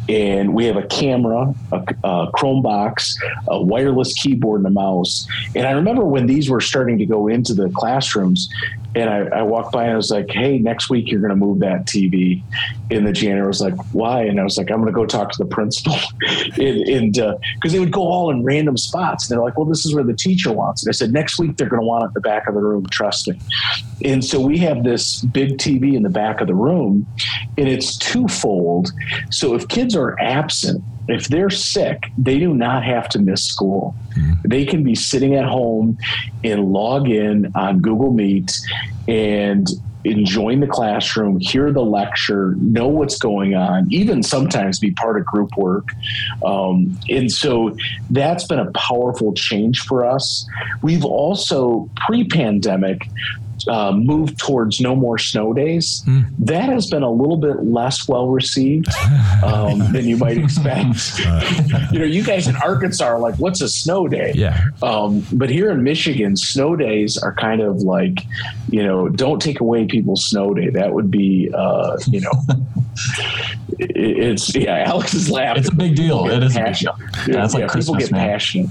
and 0.09 0.55
we 0.55 0.65
have 0.65 0.75
a 0.75 0.87
camera, 0.87 1.53
a, 1.71 1.77
a 2.03 2.31
Chromebox, 2.31 3.15
a 3.47 3.61
wireless 3.61 4.13
keyboard, 4.13 4.61
and 4.61 4.67
a 4.67 4.71
mouse. 4.71 5.27
And 5.55 5.67
I 5.67 5.71
remember 5.71 6.03
when 6.03 6.25
these 6.25 6.49
were 6.49 6.61
starting 6.61 6.97
to 6.97 7.05
go 7.05 7.27
into 7.27 7.53
the 7.53 7.69
classrooms, 7.69 8.49
and 8.95 9.09
I, 9.09 9.39
I, 9.39 9.41
walked 9.43 9.71
by 9.71 9.83
and 9.83 9.93
I 9.93 9.95
was 9.95 10.09
like, 10.09 10.29
"Hey, 10.29 10.57
next 10.57 10.89
week 10.89 11.11
you're 11.11 11.19
going 11.19 11.29
to 11.29 11.35
move 11.35 11.59
that 11.59 11.85
TV." 11.85 12.41
And 12.89 13.05
the 13.05 13.11
janitor 13.11 13.47
was 13.47 13.61
like, 13.61 13.75
"Why?" 13.93 14.23
And 14.23 14.39
I 14.39 14.43
was 14.43 14.57
like, 14.57 14.71
"I'm 14.71 14.77
going 14.81 14.87
to 14.87 14.91
go 14.91 15.05
talk 15.05 15.31
to 15.31 15.37
the 15.37 15.45
principal," 15.45 15.95
and 16.57 17.13
because 17.13 17.19
uh, 17.19 17.69
they 17.71 17.79
would 17.79 17.91
go 17.91 18.01
all 18.01 18.31
in 18.31 18.43
random 18.43 18.77
spots. 18.77 19.29
And 19.29 19.37
they're 19.37 19.43
like, 19.43 19.57
"Well, 19.57 19.67
this 19.67 19.85
is 19.85 19.93
where 19.93 20.03
the 20.03 20.15
teacher 20.15 20.51
wants 20.51 20.85
it." 20.85 20.89
I 20.89 20.93
said, 20.93 21.13
"Next 21.13 21.39
week 21.39 21.57
they're 21.57 21.69
going 21.69 21.81
to 21.81 21.85
want 21.85 22.03
it 22.03 22.07
in 22.07 22.13
the 22.13 22.21
back 22.21 22.47
of 22.47 22.55
the 22.55 22.61
room. 22.61 22.85
Trust 22.87 23.27
me." 23.27 23.39
And 24.03 24.25
so 24.25 24.39
we 24.39 24.57
have 24.59 24.83
this 24.83 25.21
big 25.21 25.57
TV 25.57 25.95
in 25.95 26.03
the 26.03 26.09
back 26.09 26.41
of 26.41 26.47
the 26.47 26.55
room, 26.55 27.05
and 27.57 27.67
it's 27.67 27.97
twofold. 27.97 28.91
So 29.29 29.53
if 29.53 29.67
kids 29.67 29.95
are 29.95 30.19
absent 30.19 30.83
if 31.11 31.27
they're 31.27 31.49
sick, 31.49 32.11
they 32.17 32.39
do 32.39 32.53
not 32.53 32.83
have 32.83 33.09
to 33.09 33.19
miss 33.19 33.43
school. 33.43 33.95
Mm-hmm. 34.11 34.47
They 34.47 34.65
can 34.65 34.83
be 34.83 34.95
sitting 34.95 35.35
at 35.35 35.45
home 35.45 35.97
and 36.43 36.71
log 36.71 37.09
in 37.09 37.51
on 37.55 37.79
Google 37.79 38.11
Meet 38.11 38.57
and 39.07 39.67
enjoying 40.05 40.61
the 40.61 40.67
classroom, 40.67 41.39
hear 41.39 41.71
the 41.71 41.81
lecture, 41.81 42.55
know 42.57 42.87
what's 42.87 43.17
going 43.17 43.53
on, 43.55 43.87
even 43.91 44.23
sometimes 44.23 44.79
be 44.79 44.91
part 44.91 45.19
of 45.19 45.25
group 45.25 45.55
work. 45.57 45.89
Um, 46.45 46.97
and 47.09 47.31
so 47.31 47.75
that's 48.09 48.45
been 48.45 48.59
a 48.59 48.71
powerful 48.71 49.33
change 49.33 49.81
for 49.81 50.05
us. 50.05 50.45
We've 50.81 51.03
also, 51.03 51.89
pre 52.07 52.23
pandemic, 52.23 53.09
uh, 53.69 53.91
moved 53.91 54.39
towards 54.39 54.81
no 54.81 54.95
more 54.95 55.17
snow 55.17 55.53
days. 55.53 56.03
Mm. 56.07 56.29
That 56.39 56.69
has 56.69 56.89
been 56.89 57.03
a 57.03 57.11
little 57.11 57.37
bit 57.37 57.63
less 57.63 58.07
well 58.07 58.29
received 58.29 58.87
um, 59.43 59.79
than 59.93 60.07
you 60.07 60.17
might 60.17 60.37
expect. 60.37 61.19
you 61.91 61.99
know, 61.99 62.05
you 62.05 62.23
guys 62.23 62.47
in 62.47 62.55
Arkansas 62.57 63.05
are 63.05 63.19
like, 63.19 63.35
"What's 63.35 63.61
a 63.61 63.69
snow 63.69 64.07
day?" 64.07 64.33
Yeah. 64.35 64.59
Um, 64.81 65.25
but 65.31 65.49
here 65.49 65.69
in 65.69 65.83
Michigan, 65.83 66.35
snow 66.35 66.75
days 66.75 67.17
are 67.17 67.33
kind 67.33 67.61
of 67.61 67.77
like, 67.83 68.25
you 68.69 68.83
know, 68.83 69.07
don't 69.07 69.41
take 69.41 69.59
away 69.59 69.85
people's 69.85 70.25
snow 70.25 70.53
day. 70.53 70.69
That 70.69 70.93
would 70.93 71.11
be, 71.11 71.51
uh, 71.53 71.97
you 72.07 72.21
know. 72.21 72.31
it's 73.77 74.55
yeah. 74.55 74.83
Alex 74.87 75.13
is 75.13 75.29
laughing. 75.29 75.61
It's 75.61 75.71
a 75.71 75.75
big 75.75 75.95
deal. 75.95 76.27
It 76.27 76.43
is 76.43 76.55
a 76.55 76.63
big 76.63 76.75
deal. 76.75 76.97
Yeah, 77.27 77.45
it's 77.45 77.53
like 77.53 77.61
yeah, 77.61 77.67
Christmas, 77.67 77.85
people 77.85 77.95
get 77.95 78.11
man. 78.11 78.29
passionate. 78.29 78.69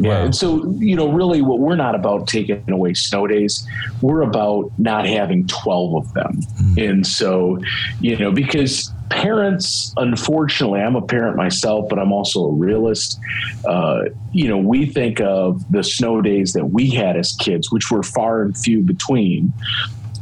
Yeah. 0.00 0.24
And 0.24 0.34
so, 0.34 0.64
you 0.78 0.96
know, 0.96 1.12
really 1.12 1.42
what 1.42 1.58
we're 1.58 1.76
not 1.76 1.94
about 1.94 2.26
taking 2.26 2.70
away 2.70 2.94
snow 2.94 3.26
days. 3.26 3.66
We're 4.00 4.22
about 4.22 4.72
not 4.78 5.06
having 5.06 5.46
12 5.46 5.94
of 5.94 6.14
them. 6.14 6.40
Mm. 6.60 6.90
And 6.90 7.06
so, 7.06 7.58
you 8.00 8.16
know, 8.16 8.32
because 8.32 8.92
parents, 9.10 9.92
unfortunately, 9.98 10.80
I'm 10.80 10.96
a 10.96 11.02
parent 11.02 11.36
myself, 11.36 11.88
but 11.88 11.98
I'm 11.98 12.12
also 12.12 12.44
a 12.46 12.52
realist. 12.52 13.20
Uh, 13.66 14.04
you 14.32 14.48
know, 14.48 14.58
we 14.58 14.86
think 14.86 15.20
of 15.20 15.70
the 15.70 15.84
snow 15.84 16.22
days 16.22 16.54
that 16.54 16.66
we 16.70 16.90
had 16.90 17.16
as 17.16 17.32
kids, 17.32 17.70
which 17.70 17.90
were 17.90 18.02
far 18.02 18.42
and 18.42 18.56
few 18.56 18.80
between 18.80 19.52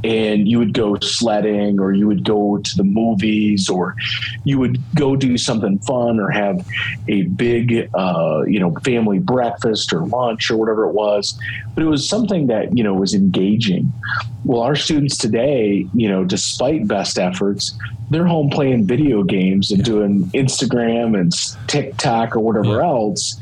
and 0.02 0.48
you 0.48 0.58
would 0.58 0.72
go 0.72 0.98
sledding 1.00 1.78
or 1.78 1.92
you 1.92 2.06
would 2.06 2.24
go 2.24 2.58
to 2.58 2.76
the 2.76 2.84
movies 2.84 3.68
or 3.68 3.94
you 4.44 4.58
would 4.58 4.78
go 4.94 5.14
do 5.14 5.36
something 5.36 5.78
fun 5.80 6.18
or 6.18 6.30
have 6.30 6.66
a 7.08 7.22
big 7.22 7.90
uh, 7.94 8.42
you 8.46 8.58
know 8.58 8.74
family 8.76 9.18
breakfast 9.18 9.92
or 9.92 10.06
lunch 10.06 10.50
or 10.50 10.56
whatever 10.56 10.88
it 10.88 10.92
was. 10.92 11.38
But 11.74 11.84
it 11.84 11.86
was 11.86 12.08
something 12.08 12.46
that 12.46 12.76
you 12.76 12.84
know 12.84 12.94
was 12.94 13.14
engaging. 13.14 13.92
Well 14.44 14.62
our 14.62 14.76
students 14.76 15.16
today 15.18 15.86
you 15.92 16.08
know 16.08 16.24
despite 16.24 16.86
best 16.86 17.18
efforts 17.18 17.78
they're 18.10 18.26
home 18.26 18.50
playing 18.50 18.86
video 18.86 19.22
games 19.22 19.70
and 19.70 19.84
doing 19.84 20.24
instagram 20.30 21.18
and 21.18 21.32
tiktok 21.68 22.34
or 22.34 22.40
whatever 22.40 22.78
yeah. 22.78 22.86
else. 22.86 23.38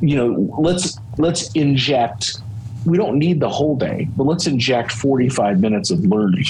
You 0.00 0.16
know 0.16 0.56
let's 0.58 0.98
let's 1.18 1.50
inject 1.52 2.40
we 2.84 2.96
don't 2.96 3.18
need 3.18 3.40
the 3.40 3.48
whole 3.48 3.76
day, 3.76 4.08
but 4.16 4.24
let's 4.24 4.46
inject 4.46 4.92
45 4.92 5.60
minutes 5.60 5.90
of 5.90 6.00
learning. 6.00 6.44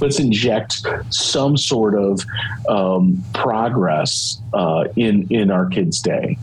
Let's 0.00 0.18
inject 0.18 0.84
some 1.10 1.56
sort 1.56 1.94
of 1.94 2.24
um, 2.68 3.22
progress 3.32 4.40
uh, 4.52 4.84
in 4.96 5.26
in 5.30 5.50
our 5.50 5.66
kids' 5.66 6.00
day. 6.00 6.38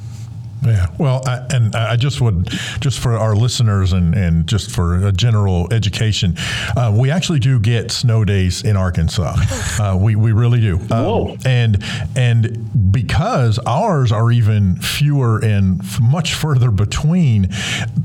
Yeah, 0.65 0.87
well, 0.97 1.21
I, 1.25 1.45
and 1.53 1.75
I 1.75 1.95
just 1.95 2.19
would, 2.21 2.47
just 2.81 2.99
for 2.99 3.13
our 3.13 3.35
listeners 3.35 3.93
and, 3.93 4.13
and 4.13 4.47
just 4.47 4.71
for 4.71 5.07
a 5.07 5.11
general 5.11 5.71
education, 5.73 6.35
uh, 6.75 6.93
we 6.95 7.11
actually 7.11 7.39
do 7.39 7.59
get 7.59 7.91
snow 7.91 8.25
days 8.25 8.63
in 8.63 8.75
Arkansas. 8.75 9.35
Uh, 9.79 9.97
we, 9.97 10.15
we 10.15 10.31
really 10.31 10.59
do. 10.59 10.79
Um, 10.91 11.37
and 11.45 11.83
and 12.15 12.91
because 12.91 13.59
ours 13.65 14.11
are 14.11 14.31
even 14.31 14.75
fewer 14.77 15.39
and 15.39 15.81
much 16.01 16.33
further 16.33 16.71
between, 16.71 17.49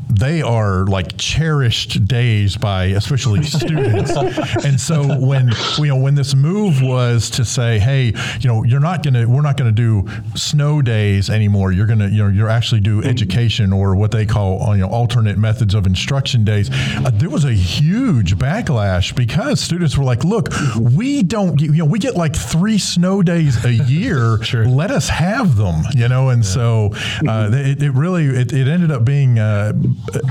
they 0.09 0.43
are 0.43 0.87
like 0.87 1.17
cherished 1.17 2.05
days 2.07 2.57
by 2.57 2.85
especially 2.87 3.43
students. 3.45 4.13
and 4.65 4.81
so 4.81 5.19
when 5.19 5.51
you 5.79 5.87
know 5.87 5.97
when 5.97 6.15
this 6.15 6.35
move 6.35 6.83
was 6.83 7.31
to 7.31 7.45
say, 7.45 7.79
hey, 7.79 8.13
you 8.41 8.49
know, 8.49 8.63
you're 8.63 8.81
not 8.81 9.03
gonna, 9.03 9.29
we're 9.29 9.43
not 9.43 9.57
gonna 9.57 9.73
do 9.73 10.07
snow 10.35 10.83
days 10.83 11.31
anymore. 11.31 11.73
You're 11.73 11.87
gonna, 11.87 12.09
you 12.09 12.23
know, 12.23 12.29
you're 12.29 12.44
actually 12.49 12.81
do 12.81 13.03
education 13.03 13.73
or 13.73 13.95
what 13.97 14.11
they 14.11 14.27
call 14.27 14.75
you 14.75 14.83
know 14.83 14.89
alternate 14.89 15.39
methods 15.39 15.75
of 15.75 15.87
instruction 15.87 16.45
days. 16.45 16.71
Uh, 16.73 17.11
there 17.15 17.31
was 17.31 17.45
a 17.45 17.53
huge 17.53 18.37
backlash 18.37 19.15
because 19.15 19.61
students 19.61 19.97
were 19.97 20.05
like, 20.05 20.25
look, 20.25 20.49
we 20.79 21.23
don't, 21.23 21.61
you 21.61 21.73
know, 21.73 21.85
we 21.85 21.99
get 21.99 22.17
like 22.17 22.35
three 22.35 22.79
snow 22.79 23.23
days 23.23 23.65
a 23.65 23.73
year. 23.89 24.43
sure. 24.43 24.67
Let 24.67 24.91
us 24.91 25.09
have 25.09 25.57
them, 25.57 25.83
you 25.95 26.09
know, 26.09 26.31
and 26.31 26.43
yeah. 26.43 26.51
so 26.51 26.91
uh, 27.27 27.51
it, 27.53 27.83
it, 27.83 27.91
really 27.93 28.27
it, 28.27 28.53
it, 28.53 28.69
ended 28.69 28.91
up 28.91 29.05
being. 29.05 29.39
Uh, 29.39 29.73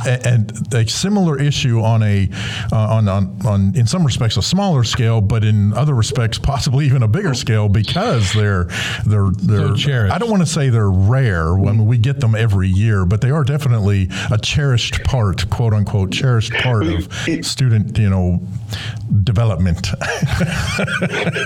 a, 0.06 0.46
a, 0.74 0.88
similar 0.88 1.40
issue 1.40 1.82
on 1.82 2.04
a 2.04 2.30
uh, 2.72 2.76
on, 2.76 3.08
on 3.08 3.38
on 3.46 3.76
in 3.76 3.86
some 3.88 4.06
respects 4.06 4.38
a 4.38 4.42
smaller 4.42 4.84
scale, 4.84 5.22
but 5.22 5.44
in 5.44 5.74
other 5.74 5.94
respects 5.94 6.38
possibly 6.38 6.86
even 6.86 7.04
a 7.04 7.08
bigger 7.08 7.34
scale 7.34 7.70
because 7.70 8.34
they're 8.34 8.66
they're 9.06 9.30
they're. 9.38 9.78
So 9.78 10.10
I 10.12 10.18
don't 10.18 10.30
want 10.30 10.42
to 10.42 10.48
say 10.48 10.70
they're 10.70 10.90
rare. 10.90 11.56
when 11.56 11.86
we 11.86 11.98
get 12.04 12.20
them 12.20 12.36
every 12.36 12.68
year, 12.68 13.06
but 13.06 13.22
they 13.22 13.32
are 13.32 13.44
definitely 13.44 14.10
a 14.32 14.38
cherished 14.38 15.04
part, 15.04 15.50
quote 15.50 15.74
unquote, 15.74 16.12
cherished 16.12 16.54
part 16.54 16.86
of 16.88 17.12
student 17.42 17.98
you 17.98 18.10
know 18.10 18.42
development. 19.24 19.88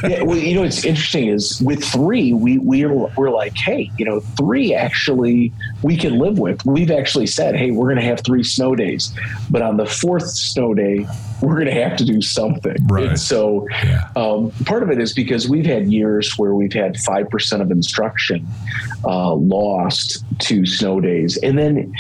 yeah, 0.04 0.22
well, 0.22 0.38
you 0.38 0.56
know, 0.56 0.62
what's 0.62 0.86
interesting 0.86 1.28
is 1.28 1.62
with 1.62 1.84
three, 1.84 2.34
we 2.34 2.58
we're 2.58 2.92
we're 2.92 3.30
like, 3.30 3.56
hey, 3.56 3.92
you 3.98 4.06
know, 4.06 4.20
three 4.20 4.74
actually 4.74 5.54
we 5.84 5.98
can 5.98 6.18
live 6.18 6.40
with. 6.40 6.66
We've 6.66 6.92
actually 6.92 7.28
said, 7.28 7.56
hey, 7.56 7.72
we're 7.72 7.88
going 7.88 7.98
to 7.98 8.06
have 8.06 8.22
three 8.26 8.44
snow 8.44 8.76
days, 8.76 9.13
but 9.50 9.62
on 9.62 9.78
the 9.78 9.86
fourth 9.86 10.30
snow 10.30 10.74
day, 10.74 11.08
we're 11.42 11.56
going 11.56 11.68
to 11.68 11.84
have 11.84 11.98
to 11.98 12.06
do 12.06 12.22
something. 12.22 12.76
Right. 12.88 13.10
And 13.10 13.20
so, 13.20 13.68
yeah. 13.84 14.10
um, 14.16 14.52
part 14.66 14.84
of 14.84 14.90
it 14.90 15.00
is 15.00 15.13
because 15.13 15.48
we've 15.48 15.66
had 15.66 15.92
years 15.92 16.38
where 16.38 16.54
we've 16.56 16.74
had 16.74 16.98
five 16.98 17.30
percent 17.30 17.62
of 17.62 17.72
instruction 17.72 18.48
uh, 19.04 19.34
lost 19.34 20.24
to 20.40 20.66
snow 20.66 21.00
days, 21.00 21.38
and 21.38 21.58
then 21.58 21.94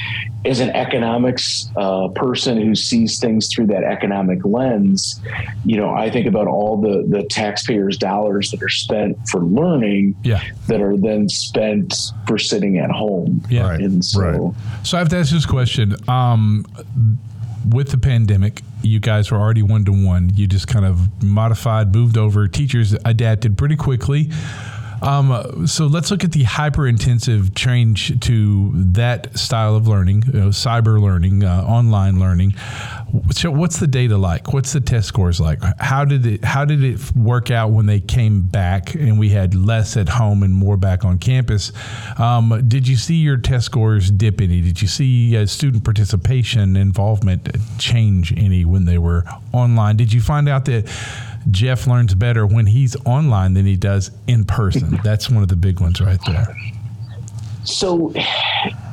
as 0.47 0.59
an 0.59 0.69
economics 0.71 1.69
uh, 1.75 2.07
person 2.09 2.59
who 2.59 2.73
sees 2.73 3.19
things 3.19 3.53
through 3.53 3.67
that 3.67 3.83
economic 3.83 4.43
lens, 4.45 5.19
you 5.65 5.77
know, 5.77 5.93
I 5.93 6.09
think 6.09 6.27
about 6.27 6.47
all 6.47 6.79
the 6.79 7.05
the 7.07 7.23
taxpayers' 7.23 7.97
dollars 7.97 8.51
that 8.51 8.63
are 8.63 8.69
spent 8.69 9.17
for 9.29 9.41
learning, 9.41 10.15
yeah. 10.23 10.41
that 10.67 10.81
are 10.81 10.97
then 10.97 11.29
spent 11.29 11.93
for 12.27 12.37
sitting 12.37 12.77
at 12.77 12.91
home. 12.91 13.43
Yeah, 13.49 13.69
right. 13.69 13.79
and 13.79 14.03
so, 14.03 14.21
right. 14.21 14.53
so 14.83 14.97
I 14.97 14.99
have 14.99 15.09
to 15.09 15.17
ask 15.17 15.31
this 15.31 15.45
question. 15.45 15.95
Um, 16.09 16.65
with 17.69 17.89
the 17.89 17.97
pandemic, 17.97 18.61
you 18.81 18.99
guys 18.99 19.29
were 19.31 19.37
already 19.37 19.61
one 19.61 19.83
to 19.85 19.91
one. 19.91 20.31
You 20.35 20.47
just 20.47 20.67
kind 20.67 20.85
of 20.85 21.21
modified, 21.23 21.93
moved 21.93 22.17
over. 22.17 22.47
Teachers 22.47 22.93
adapted 23.05 23.57
pretty 23.57 23.75
quickly. 23.75 24.31
Um, 25.01 25.67
so 25.67 25.85
let's 25.85 26.11
look 26.11 26.23
at 26.23 26.31
the 26.31 26.43
hyper 26.43 26.87
intensive 26.87 27.53
change 27.55 28.19
to 28.21 28.71
that 28.75 29.37
style 29.37 29.75
of 29.75 29.87
learning, 29.87 30.23
you 30.27 30.39
know, 30.39 30.47
cyber 30.49 31.01
learning, 31.01 31.43
uh, 31.43 31.63
online 31.63 32.19
learning. 32.19 32.55
So 33.31 33.51
what's 33.51 33.79
the 33.79 33.87
data 33.87 34.17
like? 34.17 34.53
What's 34.53 34.73
the 34.73 34.81
test 34.81 35.07
scores 35.07 35.39
like? 35.39 35.59
How 35.79 36.03
did 36.03 36.25
it 36.25 36.43
how 36.43 36.65
did 36.65 36.83
it 36.83 37.15
work 37.15 37.51
out 37.51 37.71
when 37.71 37.85
they 37.85 37.99
came 37.99 38.41
back 38.41 38.95
and 38.95 39.17
we 39.17 39.29
had 39.29 39.55
less 39.55 39.95
at 39.97 40.09
home 40.09 40.43
and 40.43 40.53
more 40.53 40.77
back 40.77 41.05
on 41.05 41.17
campus? 41.17 41.71
Um, 42.17 42.65
did 42.67 42.87
you 42.87 42.95
see 42.97 43.15
your 43.15 43.37
test 43.37 43.65
scores 43.65 44.11
dip 44.11 44.41
any? 44.41 44.61
Did 44.61 44.81
you 44.81 44.87
see 44.87 45.37
uh, 45.37 45.45
student 45.45 45.83
participation 45.83 46.75
involvement 46.75 47.49
change 47.77 48.33
any 48.35 48.65
when 48.65 48.85
they 48.85 48.97
were 48.97 49.23
online? 49.53 49.95
Did 49.95 50.11
you 50.11 50.21
find 50.21 50.49
out 50.49 50.65
that 50.65 50.87
Jeff 51.51 51.87
learns 51.87 52.13
better 52.13 52.45
when 52.45 52.67
he's 52.67 52.95
online 53.05 53.53
than 53.53 53.65
he 53.65 53.75
does 53.75 54.11
in 54.27 54.45
person. 54.45 54.99
That's 55.03 55.29
one 55.29 55.43
of 55.43 55.49
the 55.49 55.55
big 55.55 55.79
ones 55.79 56.01
right 56.01 56.19
there. 56.25 56.55
So 57.63 58.13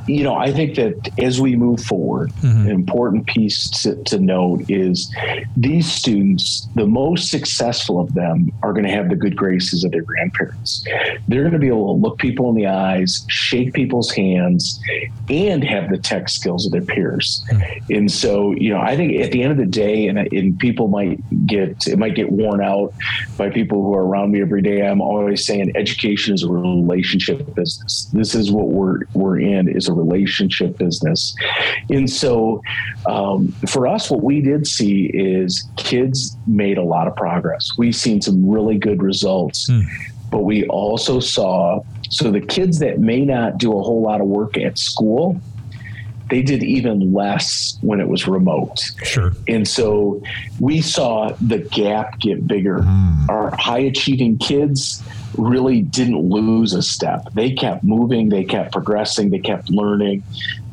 you 0.07 0.23
know, 0.23 0.35
I 0.35 0.53
think 0.53 0.77
that 0.77 1.11
as 1.19 1.40
we 1.40 1.57
move 1.57 1.81
forward, 1.81 2.33
an 2.43 2.71
important 2.71 3.27
piece 3.27 3.69
to, 3.83 4.03
to 4.05 4.19
note 4.19 4.71
is 4.71 5.14
these 5.57 5.90
students, 5.90 6.69
the 6.75 6.87
most 6.87 7.31
successful 7.31 8.01
of 8.01 8.14
them, 8.14 8.51
are 8.62 8.73
going 8.73 8.85
to 8.85 8.90
have 8.90 9.09
the 9.09 9.17
good 9.17 9.37
graces 9.37 9.85
of 9.85 9.93
their 9.93 10.03
grandparents. 10.03 10.85
They're 11.29 11.43
going 11.43 11.53
to 11.53 11.59
be 11.59 11.69
able 11.69 11.95
to 11.95 12.01
look 12.01 12.19
people 12.19 12.49
in 12.51 12.55
the 12.55 12.67
eyes, 12.67 13.25
shake 13.29 13.73
people's 13.73 14.11
hands, 14.11 14.81
and 15.29 15.64
have 15.64 15.90
the 15.90 15.99
tech 15.99 16.29
skills 16.29 16.67
of 16.67 16.73
their 16.73 16.83
peers. 16.83 17.45
Mm-hmm. 17.51 17.93
And 17.93 18.12
so, 18.12 18.53
you 18.53 18.71
know, 18.71 18.81
I 18.81 18.97
think 18.97 19.21
at 19.21 19.33
the 19.33 19.43
end 19.43 19.53
of 19.53 19.59
the 19.59 19.67
day, 19.67 20.07
and, 20.07 20.19
and 20.19 20.59
people 20.59 20.88
might 20.88 21.21
get 21.47 21.87
it 21.87 21.99
might 21.99 22.14
get 22.14 22.31
worn 22.31 22.62
out 22.62 22.93
by 23.37 23.51
people 23.51 23.83
who 23.83 23.95
are 23.95 24.05
around 24.05 24.33
me 24.33 24.40
every 24.40 24.62
day. 24.62 24.87
I'm 24.87 25.01
always 25.01 25.45
saying 25.45 25.73
education 25.77 26.35
is 26.35 26.43
a 26.43 26.49
relationship 26.49 27.55
business. 27.55 28.07
This 28.12 28.35
is 28.35 28.51
what 28.51 28.69
we're 28.69 29.05
we're 29.14 29.40
in 29.40 29.69
is 29.69 29.88
a 29.88 29.93
relationship 29.94 30.76
business. 30.78 31.35
And 31.90 32.09
so, 32.09 32.62
um, 33.07 33.48
for 33.68 33.87
us, 33.87 34.11
what 34.11 34.22
we 34.22 34.40
did 34.40 34.66
see 34.66 35.07
is 35.07 35.68
kids 35.76 36.37
made 36.46 36.78
a 36.78 36.83
lot 36.83 37.07
of 37.07 37.16
progress. 37.16 37.70
We've 37.78 37.96
seen 37.96 38.20
some 38.20 38.48
really 38.48 38.78
good 38.78 39.02
results, 39.02 39.70
but 40.30 40.40
we 40.40 40.66
also 40.66 41.20
saw 41.20 41.83
so 42.11 42.30
the 42.30 42.40
kids 42.40 42.78
that 42.78 43.00
may 43.00 43.24
not 43.24 43.59
do 43.59 43.76
a 43.76 43.83
whole 43.83 44.02
lot 44.02 44.20
of 44.20 44.26
work 44.26 44.57
at 44.57 44.78
school. 44.78 45.40
They 46.30 46.42
did 46.42 46.62
even 46.62 47.12
less 47.12 47.76
when 47.83 48.00
it 48.00 48.09
was 48.09 48.26
remote. 48.26 48.80
Sure. 49.02 49.33
And 49.46 49.68
so 49.68 50.22
we 50.59 50.80
saw 50.80 51.35
the 51.40 51.59
gap 51.59 52.18
get 52.18 52.46
bigger. 52.46 52.83
Our 53.28 53.54
high 53.57 53.80
achieving 53.80 54.38
kids 54.38 55.02
really 55.37 55.83
didn't 55.83 56.18
lose 56.18 56.73
a 56.73 56.83
step. 56.83 57.33
They 57.35 57.53
kept 57.53 57.85
moving, 57.85 58.29
they 58.29 58.44
kept 58.44 58.73
progressing, 58.73 59.31
they 59.31 59.38
kept 59.38 59.70
learning. 59.70 60.23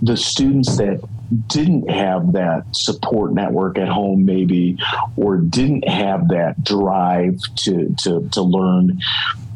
The 0.01 0.17
students 0.17 0.77
that 0.77 1.01
didn't 1.47 1.89
have 1.89 2.33
that 2.33 2.65
support 2.71 3.33
network 3.33 3.77
at 3.77 3.87
home, 3.87 4.25
maybe, 4.25 4.77
or 5.15 5.37
didn't 5.37 5.87
have 5.87 6.27
that 6.29 6.63
drive 6.63 7.39
to, 7.57 7.95
to, 8.03 8.27
to 8.29 8.41
learn, 8.41 8.99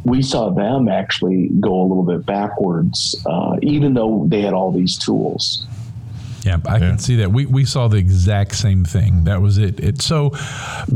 we 0.05 0.21
saw 0.21 0.51
them 0.51 0.87
actually 0.87 1.49
go 1.59 1.81
a 1.81 1.85
little 1.85 2.03
bit 2.03 2.25
backwards, 2.25 3.15
uh, 3.25 3.57
even 3.61 3.93
though 3.93 4.25
they 4.27 4.41
had 4.41 4.53
all 4.53 4.71
these 4.71 4.97
tools. 4.97 5.65
Yeah, 6.43 6.59
I 6.67 6.77
can 6.77 6.99
see 6.99 7.15
that. 7.15 7.31
We, 7.31 7.47
we 7.47 7.65
saw 7.65 7.87
the 7.87 7.97
exact 7.97 8.55
same 8.55 8.85
thing. 8.85 9.23
That 9.23 9.41
was 9.41 9.57
it. 9.57 9.79
It 9.79 10.03
so 10.03 10.31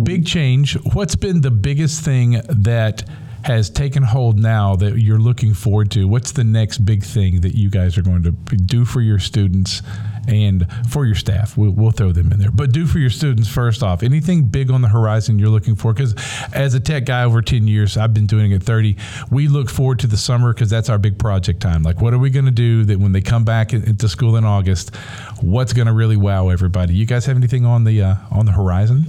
big 0.03 0.27
change. 0.27 0.75
What's 0.93 1.15
been 1.15 1.41
the 1.41 1.49
biggest 1.49 2.05
thing 2.05 2.39
that 2.47 3.03
has 3.43 3.69
taken 3.69 4.03
hold 4.03 4.37
now 4.37 4.75
that 4.75 4.99
you're 4.99 5.19
looking 5.19 5.53
forward 5.53 5.91
to? 5.91 6.07
What's 6.07 6.31
the 6.31 6.43
next 6.43 6.79
big 6.79 7.03
thing 7.03 7.41
that 7.41 7.55
you 7.55 7.69
guys 7.69 7.97
are 7.97 8.01
going 8.01 8.23
to 8.23 8.31
do 8.31 8.85
for 8.85 9.01
your 9.01 9.19
students 9.19 9.81
and 10.27 10.67
for 10.89 11.05
your 11.05 11.15
staff? 11.15 11.57
We'll, 11.57 11.71
we'll 11.71 11.91
throw 11.91 12.11
them 12.11 12.31
in 12.31 12.39
there, 12.39 12.51
but 12.51 12.71
do 12.71 12.85
for 12.85 12.99
your 12.99 13.09
students 13.09 13.49
first 13.49 13.81
off. 13.81 14.03
Anything 14.03 14.45
big 14.45 14.69
on 14.71 14.81
the 14.81 14.87
horizon 14.87 15.39
you're 15.39 15.49
looking 15.49 15.75
for? 15.75 15.93
Because 15.93 16.15
as 16.53 16.73
a 16.73 16.79
tech 16.79 17.05
guy 17.05 17.23
over 17.23 17.41
10 17.41 17.67
years, 17.67 17.97
I've 17.97 18.13
been 18.13 18.27
doing 18.27 18.51
it 18.51 18.63
30. 18.63 18.97
We 19.31 19.47
look 19.47 19.69
forward 19.69 19.99
to 19.99 20.07
the 20.07 20.17
summer 20.17 20.53
because 20.53 20.69
that's 20.69 20.89
our 20.89 20.97
big 20.97 21.17
project 21.17 21.61
time. 21.61 21.83
Like, 21.83 22.01
what 22.01 22.13
are 22.13 22.19
we 22.19 22.29
going 22.29 22.45
to 22.45 22.51
do 22.51 22.83
that 22.85 22.99
when 22.99 23.13
they 23.13 23.21
come 23.21 23.45
back 23.45 23.73
into 23.73 24.09
school 24.09 24.35
in 24.35 24.45
August? 24.45 24.95
What's 25.41 25.73
going 25.73 25.87
to 25.87 25.93
really 25.93 26.17
wow 26.17 26.49
everybody? 26.49 26.93
You 26.93 27.05
guys 27.05 27.25
have 27.25 27.37
anything 27.37 27.65
on 27.65 27.83
the 27.83 28.01
uh, 28.01 28.15
on 28.31 28.45
the 28.45 28.51
horizon? 28.51 29.05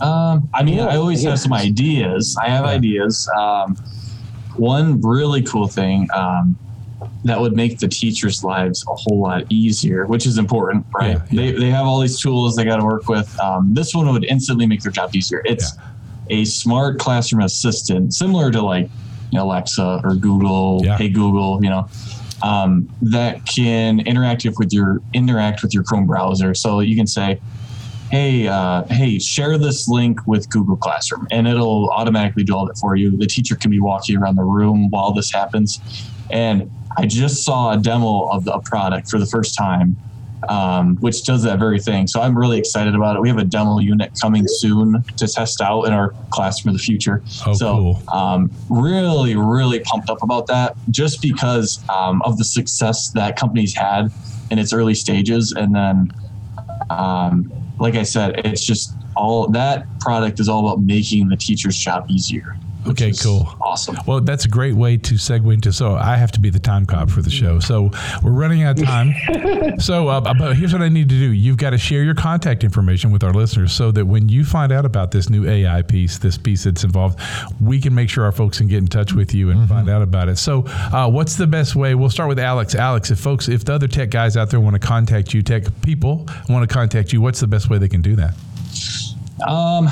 Um, 0.00 0.48
I 0.54 0.62
mean, 0.62 0.80
I 0.80 0.96
always 0.96 1.22
have 1.24 1.38
some 1.38 1.52
ideas. 1.52 2.36
I 2.42 2.48
have 2.48 2.64
ideas. 2.64 3.28
Um, 3.38 3.76
one 4.56 5.00
really 5.00 5.42
cool 5.42 5.68
thing 5.68 6.08
um, 6.14 6.58
that 7.24 7.40
would 7.40 7.54
make 7.54 7.78
the 7.78 7.88
teachers' 7.88 8.42
lives 8.42 8.84
a 8.88 8.94
whole 8.94 9.20
lot 9.20 9.44
easier, 9.50 10.06
which 10.06 10.26
is 10.26 10.38
important, 10.38 10.84
right? 10.94 11.10
Yeah, 11.10 11.22
yeah. 11.30 11.52
They, 11.52 11.58
they 11.58 11.70
have 11.70 11.86
all 11.86 12.00
these 12.00 12.20
tools 12.20 12.56
they 12.56 12.64
got 12.64 12.76
to 12.76 12.84
work 12.84 13.08
with. 13.08 13.38
Um, 13.40 13.72
this 13.72 13.94
one 13.94 14.10
would 14.12 14.24
instantly 14.24 14.66
make 14.66 14.82
their 14.82 14.92
job 14.92 15.14
easier. 15.14 15.42
It's 15.44 15.76
a 16.30 16.44
smart 16.44 16.98
classroom 16.98 17.42
assistant, 17.42 18.14
similar 18.14 18.50
to 18.50 18.62
like 18.62 18.88
you 19.30 19.38
know, 19.38 19.44
Alexa 19.44 20.00
or 20.04 20.14
Google, 20.14 20.80
Yeah. 20.84 20.96
Hey 20.96 21.08
Google, 21.08 21.62
you 21.62 21.70
know, 21.70 21.88
um, 22.42 22.88
that 23.02 23.44
can 23.46 24.00
interact 24.00 24.46
with 24.58 24.72
your 24.72 25.00
interact 25.12 25.62
with 25.62 25.74
your 25.74 25.82
Chrome 25.82 26.06
browser. 26.06 26.54
So 26.54 26.80
you 26.80 26.96
can 26.96 27.06
say, 27.06 27.40
hey, 28.10 28.48
uh, 28.48 28.84
hey, 28.84 29.18
share 29.18 29.58
this 29.58 29.88
link 29.88 30.26
with 30.26 30.48
Google 30.50 30.76
Classroom, 30.76 31.26
and 31.30 31.46
it'll 31.46 31.90
automatically 31.90 32.44
do 32.44 32.54
all 32.54 32.66
that 32.66 32.78
for 32.78 32.96
you. 32.96 33.16
The 33.16 33.26
teacher 33.26 33.54
can 33.54 33.70
be 33.70 33.80
walking 33.80 34.16
around 34.16 34.36
the 34.36 34.44
room 34.44 34.88
while 34.90 35.12
this 35.12 35.30
happens. 35.32 35.80
And 36.30 36.70
I 36.96 37.06
just 37.06 37.44
saw 37.44 37.72
a 37.72 37.76
demo 37.78 38.28
of 38.28 38.44
the, 38.44 38.52
a 38.54 38.60
product 38.60 39.10
for 39.10 39.18
the 39.18 39.26
first 39.26 39.56
time, 39.56 39.96
um, 40.48 40.96
which 40.96 41.24
does 41.24 41.42
that 41.42 41.58
very 41.58 41.78
thing. 41.78 42.06
So 42.06 42.20
I'm 42.20 42.36
really 42.36 42.58
excited 42.58 42.94
about 42.94 43.16
it. 43.16 43.22
We 43.22 43.28
have 43.28 43.38
a 43.38 43.44
demo 43.44 43.78
unit 43.78 44.12
coming 44.20 44.44
soon 44.46 45.02
to 45.16 45.28
test 45.28 45.60
out 45.60 45.82
in 45.82 45.92
our 45.92 46.14
classroom 46.30 46.74
of 46.74 46.80
the 46.80 46.84
future. 46.84 47.22
Oh, 47.46 47.52
so, 47.52 47.74
cool. 47.74 48.02
um, 48.12 48.50
really, 48.70 49.36
really 49.36 49.80
pumped 49.80 50.08
up 50.08 50.22
about 50.22 50.46
that 50.46 50.76
just 50.90 51.20
because 51.20 51.80
um, 51.90 52.22
of 52.22 52.38
the 52.38 52.44
success 52.44 53.10
that 53.10 53.36
company's 53.36 53.74
had 53.74 54.10
in 54.50 54.58
its 54.58 54.72
early 54.72 54.94
stages. 54.94 55.52
And 55.52 55.74
then, 55.74 56.10
um, 56.88 57.52
like 57.78 57.94
I 57.94 58.02
said, 58.02 58.40
it's 58.44 58.64
just 58.64 58.96
all 59.16 59.48
that 59.50 59.86
product 60.00 60.40
is 60.40 60.48
all 60.48 60.66
about 60.66 60.82
making 60.82 61.28
the 61.28 61.36
teacher's 61.36 61.76
job 61.76 62.04
easier. 62.08 62.44
Okay, 62.86 63.12
cool. 63.12 63.54
Awesome. 63.60 63.96
Well, 64.06 64.20
that's 64.20 64.44
a 64.44 64.48
great 64.48 64.74
way 64.74 64.96
to 64.96 65.14
segue 65.14 65.52
into. 65.52 65.72
So 65.72 65.94
I 65.94 66.16
have 66.16 66.32
to 66.32 66.40
be 66.40 66.50
the 66.50 66.58
time 66.58 66.86
cop 66.86 67.10
for 67.10 67.22
the 67.22 67.30
show. 67.30 67.60
So 67.60 67.90
we're 68.22 68.30
running 68.30 68.62
out 68.62 68.78
of 68.78 68.86
time. 68.86 69.14
so, 69.78 70.08
uh, 70.08 70.20
but 70.34 70.56
here's 70.56 70.72
what 70.72 70.82
I 70.82 70.88
need 70.88 71.08
to 71.08 71.14
do. 71.14 71.32
You've 71.32 71.56
got 71.56 71.70
to 71.70 71.78
share 71.78 72.02
your 72.02 72.14
contact 72.14 72.64
information 72.64 73.10
with 73.10 73.24
our 73.24 73.32
listeners 73.32 73.72
so 73.72 73.90
that 73.92 74.06
when 74.06 74.28
you 74.28 74.44
find 74.44 74.72
out 74.72 74.84
about 74.84 75.10
this 75.10 75.28
new 75.28 75.46
AI 75.48 75.82
piece, 75.82 76.18
this 76.18 76.38
piece 76.38 76.64
that's 76.64 76.84
involved, 76.84 77.20
we 77.60 77.80
can 77.80 77.94
make 77.94 78.08
sure 78.08 78.24
our 78.24 78.32
folks 78.32 78.58
can 78.58 78.68
get 78.68 78.78
in 78.78 78.86
touch 78.86 79.12
with 79.12 79.34
you 79.34 79.50
and 79.50 79.68
find 79.68 79.88
out 79.88 80.02
about 80.02 80.28
it. 80.28 80.38
So, 80.38 80.64
uh, 80.66 81.10
what's 81.10 81.36
the 81.36 81.46
best 81.46 81.76
way? 81.76 81.94
We'll 81.94 82.10
start 82.10 82.28
with 82.28 82.38
Alex. 82.38 82.74
Alex, 82.74 83.10
if 83.10 83.18
folks, 83.18 83.48
if 83.48 83.64
the 83.64 83.74
other 83.74 83.88
tech 83.88 84.10
guys 84.10 84.36
out 84.36 84.50
there 84.50 84.60
want 84.60 84.74
to 84.74 84.86
contact 84.86 85.34
you, 85.34 85.42
tech 85.42 85.64
people 85.82 86.26
want 86.48 86.68
to 86.68 86.72
contact 86.72 87.12
you, 87.12 87.20
what's 87.20 87.40
the 87.40 87.46
best 87.46 87.68
way 87.68 87.78
they 87.78 87.88
can 87.88 88.02
do 88.02 88.16
that? 88.16 88.34
Um, 89.46 89.88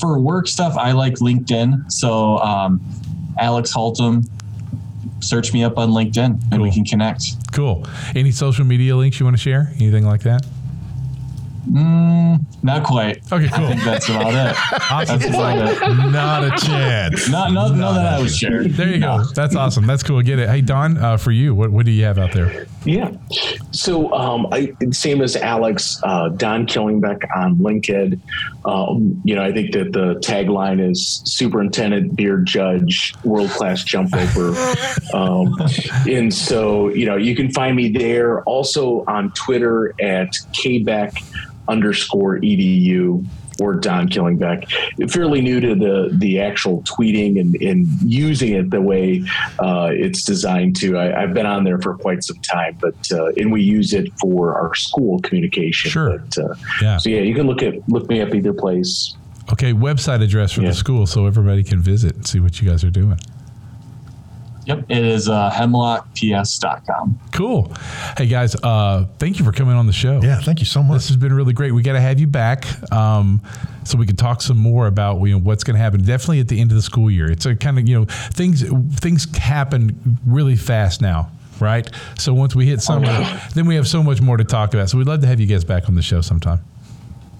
for 0.00 0.18
work 0.18 0.48
stuff, 0.48 0.76
I 0.76 0.92
like 0.92 1.14
LinkedIn. 1.14 1.90
So, 1.90 2.38
um, 2.38 2.80
Alex 3.38 3.74
Haltom, 3.74 4.28
search 5.20 5.52
me 5.52 5.64
up 5.64 5.78
on 5.78 5.90
LinkedIn 5.90 6.40
and 6.52 6.62
we 6.62 6.70
can 6.70 6.84
connect. 6.84 7.52
Cool. 7.52 7.86
Any 8.14 8.30
social 8.30 8.64
media 8.64 8.96
links 8.96 9.18
you 9.18 9.26
want 9.26 9.36
to 9.36 9.42
share? 9.42 9.72
Anything 9.76 10.04
like 10.06 10.22
that? 10.22 10.46
Mm, 11.70 12.44
not 12.62 12.84
quite. 12.84 13.20
Okay, 13.32 13.48
cool. 13.48 13.64
I 13.64 13.68
think 13.68 13.82
that's 13.82 14.08
about 14.08 14.28
it. 14.28 14.56
That's 14.88 15.26
about 15.26 15.58
it. 15.58 16.12
Not 16.12 16.44
a 16.44 16.50
chance. 16.64 17.28
Not, 17.36 17.52
not, 17.52 17.74
not 17.74 17.94
that 17.94 18.06
I 18.06 18.22
was 18.22 18.36
shared. 18.36 18.70
There 18.70 18.88
you 18.88 19.00
go. 19.00 19.24
That's 19.34 19.56
awesome. 19.56 19.84
That's 19.84 20.04
cool. 20.04 20.22
Get 20.22 20.38
it. 20.38 20.48
Hey, 20.48 20.60
Don, 20.60 20.96
uh, 20.96 21.16
for 21.16 21.32
you, 21.32 21.54
what, 21.56 21.70
what 21.72 21.84
do 21.84 21.90
you 21.90 22.04
have 22.04 22.18
out 22.18 22.32
there? 22.32 22.66
Yeah. 22.86 23.10
So, 23.72 24.12
um, 24.12 24.46
I 24.52 24.72
same 24.92 25.20
as 25.20 25.34
Alex, 25.34 26.00
uh, 26.04 26.28
Don 26.28 26.66
Killingbeck 26.66 27.24
on 27.36 27.56
LinkedIn. 27.56 28.20
Um, 28.64 29.20
you 29.24 29.34
know, 29.34 29.42
I 29.42 29.52
think 29.52 29.72
that 29.72 29.92
the 29.92 30.14
tagline 30.20 30.80
is 30.80 31.20
"Superintendent, 31.24 32.14
Beard 32.14 32.46
Judge, 32.46 33.12
World 33.24 33.50
Class 33.50 33.82
Jump 33.82 34.14
Over," 34.14 34.54
um, 35.14 35.52
and 36.08 36.32
so 36.32 36.88
you 36.90 37.06
know 37.06 37.16
you 37.16 37.34
can 37.34 37.50
find 37.50 37.76
me 37.76 37.88
there. 37.88 38.42
Also 38.42 39.04
on 39.08 39.32
Twitter 39.32 39.92
at 40.00 40.28
kbeck 40.52 41.22
underscore 41.68 42.38
edu 42.38 43.26
or 43.60 43.74
Don 43.74 44.08
Killingbeck. 44.08 45.10
Fairly 45.10 45.40
new 45.40 45.60
to 45.60 45.74
the 45.74 46.10
the 46.12 46.40
actual 46.40 46.82
tweeting 46.82 47.40
and, 47.40 47.54
and 47.56 47.86
using 48.02 48.52
it 48.54 48.70
the 48.70 48.80
way 48.80 49.22
uh, 49.58 49.90
it's 49.92 50.24
designed 50.24 50.76
to. 50.76 50.96
I, 50.98 51.22
I've 51.22 51.34
been 51.34 51.46
on 51.46 51.64
there 51.64 51.80
for 51.80 51.96
quite 51.96 52.22
some 52.24 52.38
time, 52.40 52.76
but 52.80 52.94
uh, 53.12 53.26
and 53.36 53.52
we 53.52 53.62
use 53.62 53.92
it 53.92 54.12
for 54.18 54.54
our 54.54 54.74
school 54.74 55.20
communication. 55.20 55.90
Sure. 55.90 56.18
But, 56.18 56.38
uh, 56.38 56.54
Yeah. 56.82 56.96
So 56.98 57.10
yeah, 57.10 57.20
you 57.20 57.34
can 57.34 57.46
look 57.46 57.62
at 57.62 57.74
look 57.88 58.08
me 58.08 58.20
up 58.20 58.34
either 58.34 58.52
place. 58.52 59.14
Okay, 59.52 59.72
website 59.72 60.22
address 60.22 60.52
for 60.52 60.62
Yeah. 60.62 60.68
the 60.70 60.74
school 60.74 61.06
so 61.06 61.26
everybody 61.26 61.62
can 61.62 61.80
visit 61.80 62.16
and 62.16 62.26
see 62.26 62.40
what 62.40 62.60
you 62.60 62.68
guys 62.68 62.82
are 62.82 62.90
doing. 62.90 63.18
Yep. 64.66 64.86
It 64.88 65.04
is 65.04 65.28
uh, 65.28 65.48
hemlockps.com. 65.52 67.20
Cool. 67.32 67.72
Hey 68.16 68.26
guys, 68.26 68.56
uh, 68.56 69.06
thank 69.18 69.38
you 69.38 69.44
for 69.44 69.52
coming 69.52 69.76
on 69.76 69.86
the 69.86 69.92
show. 69.92 70.20
Yeah, 70.20 70.40
thank 70.40 70.58
you 70.58 70.66
so 70.66 70.82
much. 70.82 70.96
This 70.96 71.08
has 71.08 71.16
been 71.16 71.32
really 71.32 71.52
great. 71.52 71.70
We 71.70 71.82
got 71.82 71.92
to 71.92 72.00
have 72.00 72.18
you 72.18 72.26
back 72.26 72.66
um, 72.92 73.40
so 73.84 73.96
we 73.96 74.06
can 74.06 74.16
talk 74.16 74.42
some 74.42 74.58
more 74.58 74.88
about 74.88 75.20
you 75.20 75.32
know 75.32 75.38
what's 75.38 75.62
going 75.62 75.76
to 75.76 75.80
happen. 75.80 76.02
Definitely 76.02 76.40
at 76.40 76.48
the 76.48 76.60
end 76.60 76.72
of 76.72 76.76
the 76.76 76.82
school 76.82 77.08
year. 77.08 77.30
It's 77.30 77.46
a 77.46 77.54
kind 77.54 77.78
of 77.78 77.88
you 77.88 78.00
know 78.00 78.06
things 78.06 78.64
things 78.98 79.36
happen 79.36 80.18
really 80.26 80.56
fast 80.56 81.00
now, 81.00 81.30
right? 81.60 81.88
So 82.18 82.34
once 82.34 82.56
we 82.56 82.66
hit 82.66 82.80
summer, 82.80 83.06
then 83.54 83.66
we 83.66 83.76
have 83.76 83.86
so 83.86 84.02
much 84.02 84.20
more 84.20 84.36
to 84.36 84.44
talk 84.44 84.74
about. 84.74 84.90
So 84.90 84.98
we'd 84.98 85.06
love 85.06 85.20
to 85.20 85.28
have 85.28 85.38
you 85.38 85.46
guys 85.46 85.62
back 85.64 85.88
on 85.88 85.94
the 85.94 86.02
show 86.02 86.20
sometime. 86.22 86.58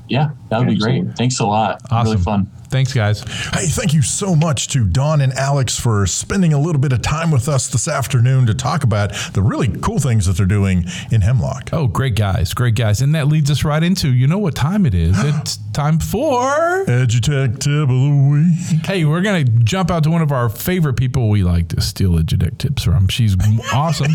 Yeah, 0.09 0.31
that 0.51 0.59
would 0.59 0.69
be 0.69 0.75
Absolutely. 0.75 1.01
great. 1.03 1.17
Thanks 1.17 1.41
a 1.41 1.47
lot. 1.47 1.83
Awesome. 1.91 2.13
Really 2.13 2.23
fun. 2.23 2.51
Thanks, 2.69 2.93
guys. 2.93 3.21
Hey, 3.53 3.67
thank 3.67 3.95
you 3.95 4.03
so 4.03 4.35
much 4.35 4.69
to 4.69 4.85
Don 4.85 5.21
and 5.21 5.33
Alex 5.35 5.79
for 5.79 6.07
spending 6.07 6.53
a 6.53 6.59
little 6.61 6.81
bit 6.81 6.93
of 6.93 7.03
time 7.03 7.31
with 7.31 7.49
us 7.49 7.69
this 7.69 7.89
afternoon 7.89 8.47
to 8.47 8.55
talk 8.55 8.83
about 8.85 9.13
the 9.33 9.43
really 9.43 9.69
cool 9.81 9.99
things 9.99 10.27
that 10.27 10.37
they're 10.37 10.47
doing 10.47 10.85
in 11.11 11.21
Hemlock. 11.21 11.71
Oh, 11.73 11.87
great 11.87 12.15
guys, 12.15 12.55
great 12.55 12.75
guys. 12.75 13.01
And 13.01 13.15
that 13.15 13.29
leads 13.29 13.51
us 13.51 13.65
right 13.65 13.83
into 13.83 14.13
you 14.13 14.27
know 14.27 14.39
what 14.39 14.55
time 14.55 14.85
it 14.87 14.95
is. 14.95 15.17
It's 15.19 15.57
time 15.73 15.99
for. 15.99 16.85
Edutech 16.87 17.59
tip 17.59 17.83
of 17.83 17.89
the 17.89 18.29
week. 18.31 18.87
Hey, 18.87 19.05
we're 19.05 19.23
going 19.23 19.45
to 19.45 19.53
jump 19.65 19.91
out 19.91 20.03
to 20.05 20.11
one 20.11 20.23
of 20.23 20.33
our 20.33 20.49
favorite 20.49 20.95
people 20.95 21.29
we 21.29 21.43
like 21.43 21.69
to 21.69 21.81
steal 21.81 22.13
Edutech 22.13 22.59
tips 22.59 22.85
from. 22.85 23.09
She's 23.09 23.37
awesome. 23.73 24.07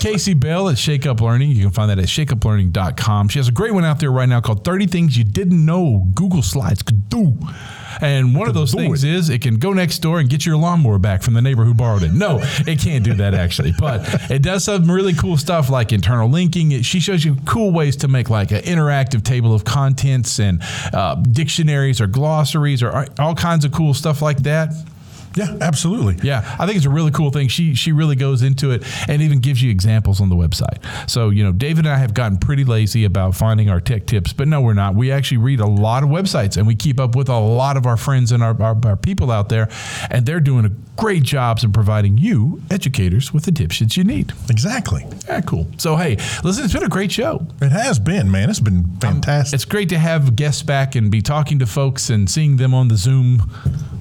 Kasey 0.00 0.38
Bell 0.38 0.68
at 0.68 0.78
Shake 0.78 1.06
Up 1.06 1.20
Learning. 1.20 1.50
You 1.50 1.62
can 1.62 1.70
find 1.72 1.90
that 1.90 1.98
at 1.98 2.06
shakeuplearning.com. 2.06 3.28
She 3.28 3.38
has 3.38 3.48
a 3.48 3.52
great 3.52 3.74
one 3.74 3.84
out 3.84 4.00
there 4.00 4.12
right 4.12 4.28
now 4.28 4.40
called 4.40 4.64
30 4.64 4.86
Things 4.86 5.16
You 5.16 5.24
Didn't 5.24 5.64
Know 5.64 6.06
Google 6.14 6.42
Slides 6.42 6.82
Could 6.82 7.08
Do. 7.08 7.36
And 8.00 8.34
one 8.34 8.48
of 8.48 8.54
those 8.54 8.72
things 8.72 9.04
is 9.04 9.28
it 9.28 9.42
can 9.42 9.56
go 9.58 9.72
next 9.72 9.98
door 9.98 10.20
and 10.20 10.28
get 10.28 10.46
your 10.46 10.56
lawnmower 10.56 10.98
back 10.98 11.22
from 11.22 11.34
the 11.34 11.42
neighbor 11.42 11.64
who 11.64 11.74
borrowed 11.74 12.02
it. 12.02 12.12
No, 12.12 12.38
it 12.66 12.80
can't 12.80 13.04
do 13.04 13.14
that 13.14 13.34
actually, 13.34 13.72
but 13.78 14.30
it 14.30 14.42
does 14.42 14.64
some 14.64 14.90
really 14.90 15.14
cool 15.14 15.36
stuff 15.36 15.70
like 15.70 15.92
internal 15.92 16.28
linking. 16.28 16.72
It, 16.72 16.84
she 16.84 17.00
shows 17.00 17.24
you 17.24 17.36
cool 17.46 17.72
ways 17.72 17.96
to 17.96 18.08
make 18.08 18.30
like 18.30 18.50
an 18.50 18.62
interactive 18.62 19.22
table 19.22 19.54
of 19.54 19.64
contents 19.64 20.38
and 20.38 20.62
uh, 20.92 21.16
dictionaries 21.16 22.00
or 22.00 22.06
glossaries 22.06 22.82
or 22.82 23.06
all 23.18 23.34
kinds 23.34 23.64
of 23.64 23.72
cool 23.72 23.94
stuff 23.94 24.22
like 24.22 24.38
that. 24.38 24.72
Yeah, 25.34 25.56
absolutely. 25.60 26.16
Yeah, 26.22 26.56
I 26.58 26.66
think 26.66 26.76
it's 26.76 26.86
a 26.86 26.90
really 26.90 27.10
cool 27.10 27.30
thing. 27.30 27.48
She 27.48 27.74
she 27.74 27.92
really 27.92 28.16
goes 28.16 28.42
into 28.42 28.70
it 28.70 28.84
and 29.08 29.22
even 29.22 29.40
gives 29.40 29.62
you 29.62 29.70
examples 29.70 30.20
on 30.20 30.28
the 30.28 30.36
website. 30.36 30.78
So 31.08 31.30
you 31.30 31.44
know, 31.44 31.52
David 31.52 31.84
and 31.86 31.94
I 31.94 31.98
have 31.98 32.14
gotten 32.14 32.38
pretty 32.38 32.64
lazy 32.64 33.04
about 33.04 33.34
finding 33.34 33.68
our 33.70 33.80
tech 33.80 34.06
tips, 34.06 34.32
but 34.32 34.48
no, 34.48 34.60
we're 34.60 34.74
not. 34.74 34.94
We 34.94 35.12
actually 35.12 35.38
read 35.38 35.60
a 35.60 35.66
lot 35.66 36.02
of 36.02 36.08
websites 36.08 36.56
and 36.56 36.66
we 36.66 36.74
keep 36.74 36.98
up 36.98 37.14
with 37.14 37.28
a 37.28 37.38
lot 37.38 37.76
of 37.76 37.86
our 37.86 37.96
friends 37.96 38.32
and 38.32 38.42
our, 38.42 38.60
our, 38.60 38.76
our 38.84 38.96
people 38.96 39.30
out 39.30 39.48
there, 39.48 39.68
and 40.10 40.26
they're 40.26 40.40
doing 40.40 40.64
a 40.66 40.70
great 40.98 41.22
jobs 41.22 41.62
in 41.64 41.72
providing 41.72 42.18
you 42.18 42.60
educators 42.70 43.32
with 43.32 43.44
the 43.44 43.52
tips 43.52 43.78
that 43.78 43.96
you 43.96 44.02
need. 44.04 44.32
Exactly. 44.50 45.06
Yeah, 45.28 45.40
cool. 45.42 45.66
So 45.78 45.96
hey, 45.96 46.16
listen, 46.42 46.64
it's 46.64 46.74
been 46.74 46.82
a 46.82 46.88
great 46.88 47.12
show. 47.12 47.46
It 47.62 47.70
has 47.72 47.98
been, 47.98 48.30
man. 48.30 48.50
It's 48.50 48.60
been 48.60 48.84
fantastic. 49.00 49.54
It's 49.54 49.64
great 49.64 49.88
to 49.90 49.98
have 49.98 50.34
guests 50.36 50.62
back 50.62 50.94
and 50.96 51.10
be 51.10 51.22
talking 51.22 51.58
to 51.60 51.66
folks 51.66 52.10
and 52.10 52.28
seeing 52.28 52.56
them 52.56 52.74
on 52.74 52.88
the 52.88 52.96
Zoom, 52.96 53.42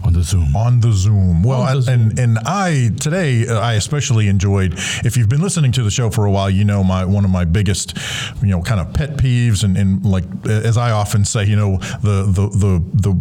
on 0.04 0.14
the 0.14 0.24
Zoom. 0.24 0.56
on 0.56 0.80
the 0.82 0.92
Zoom. 0.92 1.44
Well, 1.44 1.62
the 1.62 1.66
I- 1.78 1.80
Zoom. 1.80 1.94
and 2.10 2.20
and 2.20 2.40
I 2.40 2.90
today 3.00 3.48
uh, 3.48 3.60
I 3.60 3.74
especially 3.76 4.28
enjoyed. 4.28 4.74
If 5.06 5.16
you've 5.18 5.30
been 5.30 5.42
listening 5.42 5.72
to 5.74 5.84
the 5.84 5.92
show 5.92 6.10
for 6.10 6.26
a 6.26 6.32
while, 6.32 6.50
you 6.50 6.66
know 6.66 6.84
my 6.84 7.06
one 7.06 7.24
of 7.26 7.32
my 7.32 7.46
biggest, 7.46 7.96
you 8.42 8.48
know, 8.50 8.62
kind 8.64 8.82
of 8.82 8.92
pet 8.94 9.18
peeves, 9.18 9.64
and, 9.64 9.78
and 9.78 10.04
like 10.04 10.24
as 10.48 10.78
I 10.78 10.92
often 10.92 11.26
say, 11.26 11.46
you 11.46 11.56
know, 11.56 11.78
the 12.02 12.24
the 12.26 12.50
the 12.50 12.84
the 12.94 13.20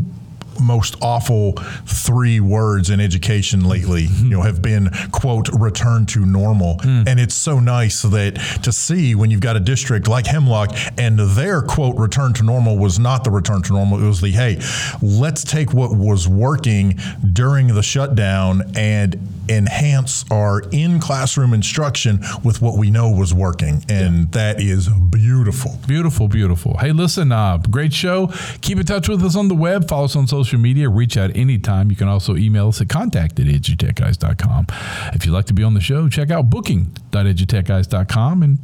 most 0.61 0.97
awful 1.03 1.53
three 1.87 2.41
words 2.41 2.91
in 2.91 3.01
education 3.01 3.65
lately 3.65 4.03
you 4.05 4.31
know 4.31 4.43
have 4.43 4.63
been 4.63 4.91
quote 5.13 5.49
return 5.53 6.07
to 6.07 6.25
normal. 6.25 6.79
Hmm. 6.83 7.03
And 7.07 7.21
it's 7.21 7.35
so 7.35 7.61
nice 7.61 8.03
that 8.03 8.35
to 8.63 8.73
see 8.73 9.15
when 9.15 9.31
you've 9.31 9.41
got 9.41 9.57
a 9.57 9.61
district 9.61 10.09
like 10.09 10.27
hemlock 10.27 10.71
and 10.99 11.19
their 11.19 11.63
quote 11.63 11.97
return 11.97 12.33
to 12.35 12.43
normal 12.43 12.79
was 12.79 12.99
not 12.99 13.25
the 13.25 13.31
return 13.31 13.63
to 13.63 13.73
normal. 13.73 14.03
It 14.03 14.07
was 14.07 14.21
the 14.21 14.31
hey 14.31 14.61
let's 15.03 15.45
take 15.45 15.73
what 15.73 15.97
was 15.97 16.29
working 16.29 16.99
during 17.33 17.69
the 17.69 17.83
shutdown 17.83 18.63
and 18.77 19.17
enhance 19.49 20.25
our 20.31 20.63
in 20.73 21.01
classroom 21.01 21.53
instruction 21.55 22.21
with 22.45 22.61
what 22.63 22.79
we 22.79 22.91
know 22.91 23.11
was 23.11 23.33
working 23.35 23.85
and 23.89 24.33
that 24.33 24.61
is 24.61 24.89
beautiful 25.11 25.77
Beautiful, 25.87 26.29
beautiful. 26.29 26.77
Hey, 26.79 26.93
listen, 26.93 27.31
uh, 27.33 27.59
great 27.59 27.93
show. 27.93 28.29
Keep 28.61 28.79
in 28.79 28.87
touch 28.87 29.09
with 29.09 29.23
us 29.23 29.37
on 29.37 29.49
the 29.49 29.55
web. 29.55 29.89
Follow 29.89 30.05
us 30.07 30.17
on 30.17 30.27
social 30.27 30.59
media. 30.59 30.89
Reach 30.89 31.17
out 31.17 31.35
anytime. 31.37 31.91
You 31.91 31.97
can 31.97 32.09
also 32.09 32.37
email 32.37 32.69
us 32.69 32.81
at 32.81 32.89
contact 32.89 33.39
at 33.39 33.47
edutechguys.com. 33.47 34.67
If 35.15 35.25
you'd 35.27 35.33
like 35.33 35.47
to 35.47 35.55
be 35.55 35.63
on 35.63 35.75
the 35.75 35.81
show, 35.81 36.09
check 36.09 36.31
out 36.31 36.51
booking.edutechguys.com 36.51 38.43
and 38.43 38.59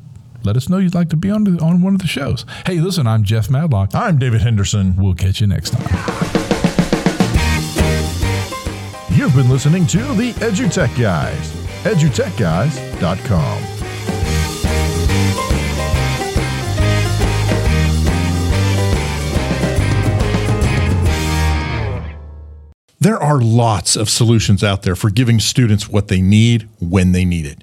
let 0.44 0.56
us 0.56 0.68
know 0.68 0.78
you'd 0.78 0.94
like 0.94 1.10
to 1.10 1.16
be 1.16 1.30
on, 1.30 1.44
the, 1.44 1.62
on 1.62 1.80
one 1.82 1.94
of 1.94 2.00
the 2.00 2.08
shows. 2.08 2.44
Hey, 2.66 2.80
listen, 2.80 3.06
I'm 3.06 3.22
Jeff 3.22 3.48
Madlock. 3.48 3.94
i'm 3.94 4.18
david 4.18 4.40
henderson 4.40 4.96
We'll 4.96 5.14
catch 5.14 5.40
you 5.40 5.46
next 5.46 5.70
time. 5.70 6.41
You've 9.22 9.36
been 9.36 9.48
listening 9.48 9.86
to 9.86 9.98
the 10.14 10.32
EduTech 10.32 11.00
Guys, 11.00 11.52
edutechguys.com. 11.84 13.62
There 22.98 23.22
are 23.22 23.40
lots 23.40 23.94
of 23.94 24.10
solutions 24.10 24.64
out 24.64 24.82
there 24.82 24.96
for 24.96 25.08
giving 25.08 25.38
students 25.38 25.88
what 25.88 26.08
they 26.08 26.20
need 26.20 26.68
when 26.80 27.12
they 27.12 27.24
need 27.24 27.46
it. 27.46 27.62